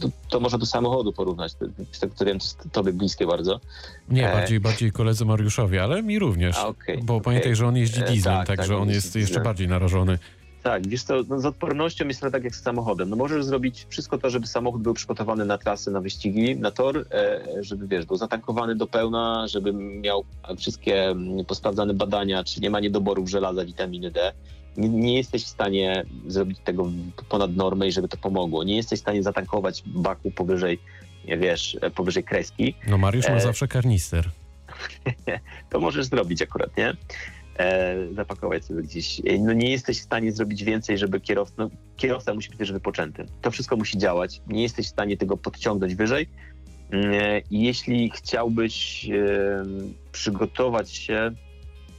to, 0.00 0.08
to 0.30 0.40
można 0.40 0.58
do 0.58 0.66
samochodu 0.66 1.12
porównać. 1.12 1.54
To, 1.54 1.66
z 1.92 2.00
tego 2.00 2.14
co 2.14 2.24
wiem, 2.24 2.38
to 2.38 2.68
tobie 2.72 2.92
bliskie 2.92 3.26
bardzo. 3.26 3.60
Nie, 4.08 4.30
E. 4.30 4.32
bardziej, 4.32 4.60
bardziej 4.60 4.92
koledze 4.92 5.24
Mariuszowi, 5.24 5.78
ale 5.78 6.02
mi 6.02 6.18
również. 6.18 6.56
A, 6.58 6.66
okej, 6.66 6.98
Bo 7.02 7.14
okej. 7.14 7.24
pamiętaj, 7.24 7.56
że 7.56 7.66
on 7.66 7.76
jeździ 7.76 8.02
E, 8.02 8.04
dieslem, 8.04 8.34
tak, 8.34 8.46
także 8.46 8.68
tak, 8.68 8.76
on 8.76 8.82
on 8.82 8.90
jest 8.90 9.16
jeszcze 9.16 9.40
bardziej 9.40 9.68
narażony. 9.68 10.18
Tak, 10.64 10.88
wiesz 10.88 11.04
to 11.04 11.22
no, 11.28 11.40
z 11.40 11.46
odpornością 11.46 12.08
jest 12.08 12.20
to 12.20 12.30
tak 12.30 12.44
jak 12.44 12.56
z 12.56 12.62
samochodem. 12.62 13.10
No 13.10 13.16
możesz 13.16 13.44
zrobić 13.44 13.86
wszystko 13.88 14.18
to, 14.18 14.30
żeby 14.30 14.46
samochód 14.46 14.82
był 14.82 14.94
przygotowany 14.94 15.44
na 15.44 15.58
trasy, 15.58 15.90
na 15.90 16.00
wyścigi, 16.00 16.56
na 16.56 16.70
tor, 16.70 17.06
e, 17.10 17.40
żeby 17.60 17.88
wiesz, 17.88 18.06
był 18.06 18.16
zatankowany 18.16 18.74
do 18.74 18.86
pełna, 18.86 19.48
żeby 19.48 19.72
miał 19.72 20.24
wszystkie 20.58 21.04
mm, 21.04 21.44
posprawdzane 21.44 21.94
badania, 21.94 22.44
czy 22.44 22.60
nie 22.60 22.70
ma 22.70 22.80
niedoborów 22.80 23.30
żelaza, 23.30 23.64
witaminy 23.64 24.10
D. 24.10 24.32
Nie, 24.76 24.88
nie 24.88 25.16
jesteś 25.16 25.44
w 25.44 25.48
stanie 25.48 26.04
zrobić 26.26 26.58
tego 26.64 26.90
ponad 27.28 27.56
normę 27.56 27.88
i 27.88 27.92
żeby 27.92 28.08
to 28.08 28.16
pomogło. 28.16 28.64
Nie 28.64 28.76
jesteś 28.76 28.98
w 28.98 29.02
stanie 29.02 29.22
zatankować 29.22 29.82
baku 29.86 30.30
powyżej, 30.30 30.78
wiesz, 31.38 31.76
e, 31.80 31.90
powyżej 31.90 32.24
kreski. 32.24 32.74
No 32.86 32.98
Mariusz 32.98 33.28
ma 33.28 33.34
E. 33.34 33.40
zawsze 33.40 33.68
karnister. 33.68 34.30
to 35.70 35.80
możesz 35.80 36.06
zrobić 36.06 36.42
akurat, 36.42 36.76
nie? 36.76 36.96
E, 37.58 37.96
zapakować 38.14 38.64
sobie 38.64 38.82
gdzieś. 38.82 39.20
E, 39.20 39.38
No 39.38 39.52
nie 39.52 39.70
jesteś 39.70 39.98
w 39.98 40.02
stanie 40.02 40.32
zrobić 40.32 40.64
więcej, 40.64 40.98
żeby 40.98 41.20
kierowca, 41.20 41.54
no, 41.58 41.70
kierowca 41.96 42.34
musi 42.34 42.48
być 42.50 42.58
też 42.58 42.72
wypoczęty. 42.72 43.26
To 43.42 43.50
wszystko 43.50 43.76
musi 43.76 43.98
działać. 43.98 44.40
Nie 44.46 44.62
jesteś 44.62 44.86
w 44.86 44.90
stanie 44.90 45.16
tego 45.16 45.36
podciągnąć 45.36 45.94
wyżej. 45.94 46.28
E, 46.92 47.40
I 47.50 47.62
jeśli 47.62 48.10
chciałbyś 48.10 49.06
e, 49.10 49.64
przygotować 50.12 50.90
się, 50.90 51.30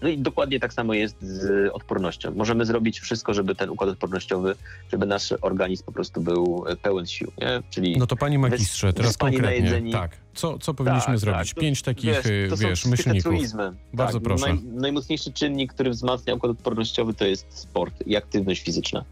no 0.02 0.10
i 0.10 0.18
dokładnie 0.18 0.60
tak 0.60 0.74
samo 0.74 0.94
jest 0.94 1.16
z 1.22 1.72
odpornością. 1.74 2.32
Możemy 2.36 2.66
zrobić 2.66 3.00
wszystko, 3.00 3.34
żeby 3.34 3.56
ten 3.56 3.70
układ 3.70 3.90
odpornościowy, 3.90 4.56
żeby 4.92 5.06
nasz 5.06 5.34
organizm 5.42 5.86
po 5.86 5.92
prostu 5.92 6.22
był 6.22 6.66
pełen 6.82 7.06
sił, 7.06 7.32
nie? 7.42 7.64
Czyli 7.70 7.98
No 7.98 8.08
to 8.08 8.16
panie 8.16 8.40
magistrze, 8.40 8.94
teraz 8.94 9.18
konkretnie. 9.18 9.92
Tak. 9.92 10.18
Co, 10.36 10.60
co 10.60 10.74
powinniśmy 10.74 11.14
Tak, 11.14 11.20
zrobić? 11.20 11.54
tak. 11.54 11.62
Pięć 11.62 11.82
takich, 11.82 12.26
y, 12.26 12.48
to 12.50 12.58
są 12.58 12.68
wiesz, 12.68 12.86
myślników. 12.86 13.34
Bardzo 13.94 14.14
tak, 14.20 14.24
proszę. 14.24 14.48
Naj, 14.48 14.64
najmocniejszy 14.64 15.34
czynnik, 15.34 15.74
który 15.74 15.90
wzmacnia 15.90 16.34
układ 16.36 16.52
odpornościowy, 16.52 17.14
to 17.14 17.26
jest 17.26 17.60
sport 17.60 18.08
i 18.08 18.16
aktywność 18.16 18.64
fizyczna. 18.64 19.06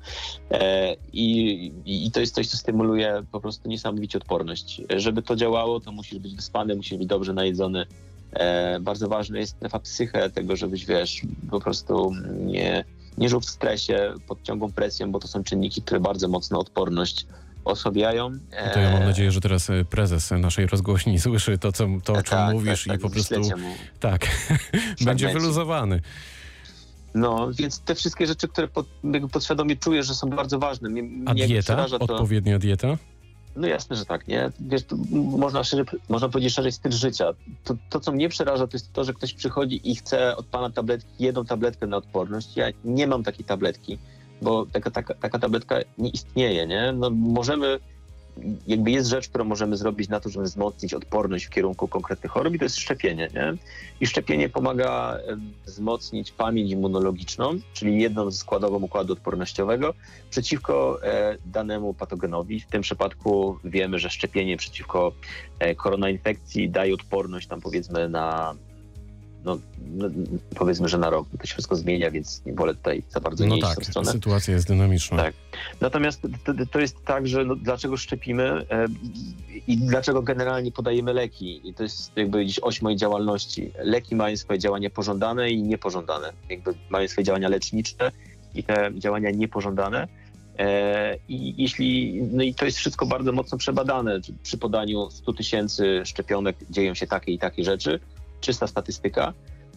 E, 0.51 0.95
i, 1.13 1.71
I 1.85 2.11
to 2.11 2.19
jest 2.19 2.35
coś, 2.35 2.47
co 2.47 2.57
stymuluje 2.57 3.23
po 3.31 3.39
prostu 3.39 3.69
niesamowicie 3.69 4.17
odporność. 4.17 4.81
E, 4.93 4.99
Żeby 4.99 5.21
to 5.21 5.35
działało, 5.35 5.79
to 5.79 5.91
musisz 5.91 6.19
być 6.19 6.35
wyspany, 6.35 6.75
musisz 6.75 6.97
być 6.97 7.07
dobrze 7.07 7.33
najedzony. 7.33 7.85
E, 8.33 8.79
bardzo 8.79 9.07
ważna 9.07 9.39
jest 9.39 9.55
strefa 9.55 9.79
psyche 9.79 10.29
tego, 10.29 10.55
żebyś, 10.55 10.85
wiesz, 10.85 11.21
po 11.51 11.59
prostu 11.59 12.11
nie, 12.45 12.85
nie 13.17 13.29
żył 13.29 13.39
w 13.39 13.45
stresie, 13.45 14.13
pod 14.27 14.43
ciągłą 14.43 14.71
presją, 14.71 15.11
bo 15.11 15.19
to 15.19 15.27
są 15.27 15.43
czynniki, 15.43 15.81
które 15.81 15.99
bardzo 15.99 16.27
mocno 16.27 16.59
odporność 16.59 17.25
osłabiają. 17.65 18.31
E, 18.51 18.73
To 18.73 18.79
ja 18.79 18.91
mam 18.91 19.03
nadzieję, 19.03 19.31
że 19.31 19.41
teraz 19.41 19.69
y, 19.69 19.85
prezes 19.89 20.31
naszej 20.31 20.67
rozgłośni 20.67 21.19
słyszy 21.29 21.57
to, 21.57 21.71
co, 21.71 21.87
to 22.03 22.13
o 22.13 22.15
czym 22.15 22.23
tak, 22.23 22.53
mówisz 22.53 22.85
tak, 22.85 22.97
i 22.97 22.99
po 22.99 23.07
tak, 23.07 23.13
prostu 23.13 23.35
wyślecie 23.35 23.55
mu 23.61 23.73
tak, 23.99 24.27
będzie 25.05 25.33
wyluzowany. 25.33 26.01
No, 27.15 27.49
więc 27.53 27.79
te 27.79 27.95
wszystkie 27.95 28.27
rzeczy, 28.27 28.47
które 28.47 28.67
pod, 28.67 28.87
podświadomie 29.31 29.75
czuję, 29.75 30.03
że 30.03 30.15
są 30.15 30.29
bardzo 30.29 30.59
ważne. 30.59 30.89
Mnie, 30.89 31.01
A 31.25 31.33
mnie 31.33 31.47
dieta? 31.47 31.85
Odpowiednia 31.99 32.59
dieta? 32.59 32.97
No 33.55 33.67
jasne, 33.67 33.95
że 33.95 34.05
tak, 34.05 34.27
nie? 34.27 34.51
Wiesz, 34.59 34.81
można, 35.11 35.63
szerzej, 35.63 35.85
można 36.09 36.29
powiedzieć 36.29 36.53
szerzej 36.53 36.71
styl 36.71 36.91
życia. 36.91 37.33
To, 37.63 37.75
to, 37.89 37.99
co 37.99 38.11
mnie 38.11 38.29
przeraża, 38.29 38.67
to 38.67 38.77
jest 38.77 38.93
to, 38.93 39.03
że 39.03 39.13
ktoś 39.13 39.33
przychodzi 39.33 39.91
i 39.91 39.95
chce 39.95 40.35
od 40.35 40.45
pana 40.45 40.69
tabletki, 40.69 41.23
jedną 41.23 41.45
tabletkę 41.45 41.87
na 41.87 41.97
odporność. 41.97 42.57
Ja 42.57 42.67
nie 42.83 43.07
mam 43.07 43.23
takiej 43.23 43.45
tabletki, 43.45 43.97
bo 44.41 44.65
taka, 44.65 44.91
taka, 44.91 45.13
taka 45.13 45.39
tabletka 45.39 45.75
nie 45.97 46.09
istnieje, 46.09 46.67
nie? 46.67 46.91
No 46.91 47.09
możemy, 47.09 47.79
jakby 48.67 48.91
jest 48.91 49.09
rzecz, 49.09 49.29
którą 49.29 49.45
możemy 49.45 49.77
zrobić 49.77 50.09
na 50.09 50.19
to, 50.19 50.29
żeby 50.29 50.45
wzmocnić 50.45 50.93
odporność 50.93 51.45
w 51.45 51.49
kierunku 51.49 51.87
konkretnych 51.87 52.31
chorób 52.31 52.55
i 52.55 52.59
to 52.59 52.65
jest 52.65 52.77
szczepienie, 52.77 53.29
nie? 53.33 53.53
I 54.01 54.07
szczepienie 54.07 54.49
pomaga 54.49 55.17
wzmocnić 55.65 56.31
pamięć 56.31 56.71
immunologiczną, 56.71 57.59
czyli 57.73 58.01
jedną 58.01 58.31
ze 58.31 58.37
składową 58.37 58.81
układu 58.81 59.13
odpornościowego, 59.13 59.93
przeciwko 60.29 61.03
e, 61.03 61.37
danemu 61.45 61.93
patogenowi. 61.93 62.59
W 62.59 62.67
tym 62.67 62.81
przypadku 62.81 63.57
wiemy, 63.63 63.99
że 63.99 64.09
szczepienie 64.09 64.57
przeciwko 64.57 65.11
e, 65.59 65.75
koronainfekcji 65.75 66.69
daje 66.69 66.93
odporność 66.93 67.47
tam 67.47 67.61
powiedzmy 67.61 68.09
na 68.09 68.55
no, 69.45 69.57
no, 69.95 70.09
powiedzmy, 70.55 70.87
że 70.89 70.97
na 70.97 71.09
rok. 71.09 71.27
To 71.39 71.47
się 71.47 71.53
wszystko 71.53 71.75
zmienia, 71.75 72.11
więc 72.11 72.45
nie 72.45 72.53
wolę 72.53 72.75
tutaj 72.75 73.03
za 73.09 73.19
bardzo 73.19 73.43
nie 73.43 73.49
No 73.49 73.55
iść 73.55 73.65
w 73.65 73.75
tak, 73.75 73.85
stronę. 73.85 74.11
sytuacja 74.11 74.53
jest 74.53 74.67
dynamiczna. 74.67 75.17
Tak. 75.17 75.33
Natomiast 75.81 76.21
to, 76.21 76.53
to 76.71 76.79
jest 76.79 77.05
tak, 77.05 77.27
że 77.27 77.45
no, 77.45 77.55
dlaczego 77.55 77.97
szczepimy 77.97 78.43
e, 78.43 78.85
i 79.67 79.77
dlaczego 79.77 80.21
generalnie 80.21 80.71
podajemy 80.71 81.13
leki? 81.13 81.69
I 81.69 81.73
to 81.73 81.83
jest 81.83 82.11
jakby 82.17 82.43
gdzieś 82.43 82.59
oś 82.59 82.81
mojej 82.81 82.97
działalności. 82.97 83.71
Leki 83.83 84.15
mają 84.15 84.37
swoje 84.37 84.59
działania 84.59 84.89
pożądane 84.89 85.49
i 85.49 85.63
niepożądane. 85.63 86.33
Jakby 86.49 86.73
mają 86.89 87.07
swoje 87.07 87.25
działania 87.25 87.49
lecznicze 87.49 88.11
i 88.55 88.63
te 88.63 88.91
działania 88.95 89.31
niepożądane. 89.31 90.07
E, 90.59 91.17
I 91.29 91.61
jeśli, 91.61 92.21
no 92.31 92.43
i 92.43 92.53
to 92.53 92.65
jest 92.65 92.77
wszystko 92.77 93.05
bardzo 93.05 93.31
mocno 93.31 93.57
przebadane. 93.57 94.19
Przy 94.43 94.57
podaniu 94.57 95.09
100 95.11 95.33
tysięcy 95.33 96.01
szczepionek 96.05 96.55
dzieją 96.69 96.93
się 96.93 97.07
takie 97.07 97.31
i 97.31 97.39
takie 97.39 97.63
rzeczy. 97.63 97.99
Czysta 98.43 98.67
statystyka. 98.67 99.33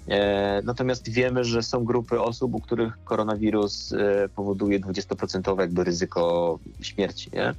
E, 0.09 0.63
Natomiast 0.65 1.09
wiemy, 1.09 1.45
że 1.45 1.63
są 1.63 1.85
grupy 1.85 2.21
osób, 2.21 2.55
u 2.55 2.61
których 2.61 3.05
koronawirus 3.05 3.93
e, 3.93 4.29
powoduje 4.29 4.81
20% 4.81 5.61
jakby 5.61 5.85
ryzyko 5.85 6.59
śmierci, 6.81 7.31
nie? 7.33 7.55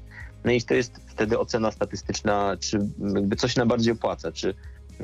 No 0.45 0.51
i 0.51 0.61
to 0.61 0.73
jest 0.73 1.01
wtedy 1.07 1.39
ocena 1.39 1.71
statystyczna, 1.71 2.57
czy 2.59 2.79
jakby 3.15 3.35
coś 3.35 3.55
nam 3.55 3.67
bardziej 3.67 3.93
opłaca, 3.93 4.31
czy 4.31 4.53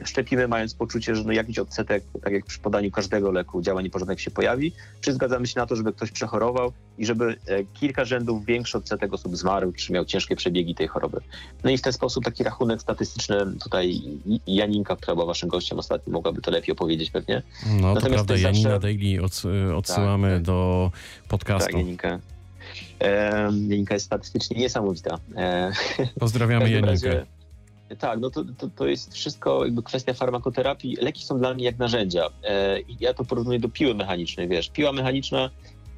szczepimy 0.06 0.48
mając 0.48 0.74
poczucie, 0.74 1.16
że 1.16 1.24
no 1.24 1.32
jakiś 1.32 1.60
odsetek, 1.60 2.04
tak 2.24 2.34
jak 2.34 2.46
przy 2.46 2.60
podaniu 2.60 2.92
każdego 2.92 3.32
leku, 3.32 3.62
działań 3.62 3.84
niepożądanych 3.84 4.22
się 4.22 4.32
pojawi, 4.32 4.72
czy 5.02 5.14
zgadzamy 5.14 5.48
się 5.48 5.60
na 5.60 5.66
to, 5.66 5.76
żeby 5.76 5.94
ktoś 5.94 6.12
przechorował 6.12 6.74
i 6.98 7.06
żeby 7.06 7.36
e, 7.48 7.64
kilka 7.64 8.06
rzędów 8.06 8.46
większy 8.46 8.78
odsetek 8.78 9.14
osób 9.14 9.38
zmarł, 9.38 9.72
czy 9.72 9.94
miał 9.94 10.06
ciężkie 10.06 10.36
przebiegi 10.36 10.76
tej 10.76 10.88
choroby. 10.88 11.20
No 11.64 11.70
i 11.70 11.78
w 11.78 11.82
ten 11.82 11.94
sposób 11.94 12.24
taki 12.26 12.44
rachunek 12.44 12.82
statystyczny, 12.82 13.38
tutaj 13.64 14.02
Janinka, 14.48 14.96
która 14.96 15.16
była 15.16 15.26
waszym 15.28 15.50
gościem 15.50 15.80
ostatnio, 15.80 16.14
mogłaby 16.14 16.42
to 16.42 16.52
lepiej 16.52 16.72
opowiedzieć 16.74 17.12
pewnie, 17.12 17.42
No 17.66 17.70
to 17.72 17.76
Natomiast 17.82 18.02
prawda, 18.02 18.24
to 18.26 18.34
jest 18.34 18.44
Janina 18.44 18.70
zawsze- 18.70 18.80
Daily 18.80 19.24
ods 19.24 19.46
odsyłamy 19.76 20.28
Tak, 20.28 20.38
tak. 20.38 20.44
do 20.46 20.92
podcastu. 21.28 21.66
Tak, 21.72 21.76
Janinka. 21.76 22.20
E, 23.02 23.32
Janinka 23.68 23.94
jest 23.94 24.06
statystycznie 24.06 24.58
niesamowita. 24.60 25.18
E, 25.36 25.72
Pozdrawiamy 26.20 26.70
Janinkę. 26.70 26.92
razie, 26.92 27.26
tak, 27.96 28.20
no 28.20 28.30
to, 28.30 28.44
to, 28.58 28.70
to 28.76 28.88
jest 28.88 29.14
wszystko 29.14 29.66
jakby 29.66 29.84
kwestia 29.84 30.14
farmakoterapii. 30.14 30.96
Leki 31.02 31.24
są 31.24 31.40
dla 31.40 31.54
mnie 31.54 31.66
jak 31.66 31.78
narzędzia. 31.78 32.30
E, 32.44 32.80
ja 33.00 33.14
to 33.14 33.26
porównuję 33.26 33.60
do 33.60 33.70
piły 33.70 33.96
mechanicznej, 33.96 34.48
wiesz. 34.48 34.70
Piła 34.70 34.92
mechaniczna, 34.92 35.50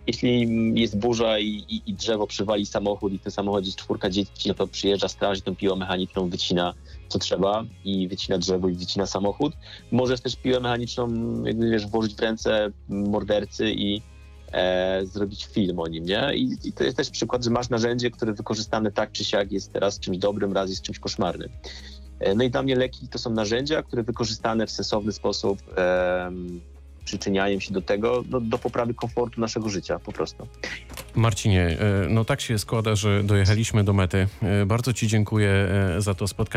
jeśli 0.08 0.50
jest 0.82 0.98
burza 0.98 1.40
i, 1.40 1.48
i, 1.48 1.82
i 1.86 1.94
drzewo 1.94 2.28
przywali 2.28 2.66
samochód 2.66 3.14
i 3.14 3.18
w 3.18 3.22
tym 3.22 3.32
samochodzie 3.32 3.68
jest 3.68 3.78
czwórka 3.78 4.10
dzieci, 4.10 4.48
no 4.48 4.54
to 4.54 4.68
przyjeżdża 4.68 5.08
straż 5.08 5.38
i 5.40 5.42
tą 5.42 5.56
piłą 5.56 5.76
mechaniczną 5.76 6.30
wycina 6.30 6.74
co 7.08 7.20
trzeba 7.20 7.64
i 7.86 8.08
wycina 8.08 8.38
drzewo 8.38 8.70
i 8.70 8.74
wycina 8.74 9.06
samochód. 9.06 9.54
Możesz 9.92 10.22
też 10.22 10.36
piłę 10.36 10.60
mechaniczną 10.60 11.08
jakby 11.44 11.70
wiesz, 11.70 11.88
włożyć 11.88 12.16
w 12.16 12.20
ręce 12.20 12.72
mordercy 12.90 13.72
i 13.72 14.02
e, 14.56 15.06
zrobić 15.06 15.46
film 15.46 15.80
o 15.80 15.88
nim, 15.88 16.06
nie? 16.06 16.32
I, 16.36 16.58
I 16.64 16.74
to 16.74 16.84
jest 16.84 16.98
też 16.98 17.10
przykład, 17.10 17.44
że 17.44 17.50
masz 17.50 17.70
narzędzie, 17.70 18.12
które 18.12 18.34
wykorzystane 18.34 18.92
tak 18.92 19.12
czy 19.12 19.26
siak 19.26 19.52
jest 19.52 19.74
teraz 19.74 20.00
czymś 20.00 20.18
dobrym, 20.18 20.54
raz 20.54 20.70
jest 20.70 20.82
czymś 20.82 21.00
koszmarnym. 21.00 21.50
E, 22.20 22.36
no 22.36 22.44
i 22.44 22.50
dla 22.50 22.64
mnie 22.64 22.76
leki 22.76 23.08
to 23.08 23.20
są 23.20 23.30
narzędzia, 23.30 23.84
które 23.84 24.04
wykorzystane 24.04 24.68
w 24.68 24.72
sensowny 24.72 25.12
sposób 25.12 25.60
em, 25.76 26.62
przyczyniają 27.06 27.60
się 27.60 27.74
do 27.74 27.82
tego, 27.82 28.24
no, 28.30 28.42
do 28.42 28.58
poprawy 28.58 28.94
komfortu 28.94 29.42
naszego 29.42 29.70
życia 29.70 30.00
po 30.00 30.12
prostu. 30.12 30.48
Marcinie, 31.16 31.78
e, 31.80 32.10
no 32.10 32.26
tak 32.26 32.42
się 32.42 32.60
składa, 32.60 32.96
że 32.96 33.24
dojechaliśmy 33.24 33.84
do 33.84 33.94
mety. 33.94 34.28
E, 34.42 34.66
Bardzo 34.66 34.94
Ci 34.94 35.08
dziękuję 35.08 35.50
e, 35.50 36.02
za 36.02 36.14
to 36.14 36.28
spotkanie. 36.28 36.56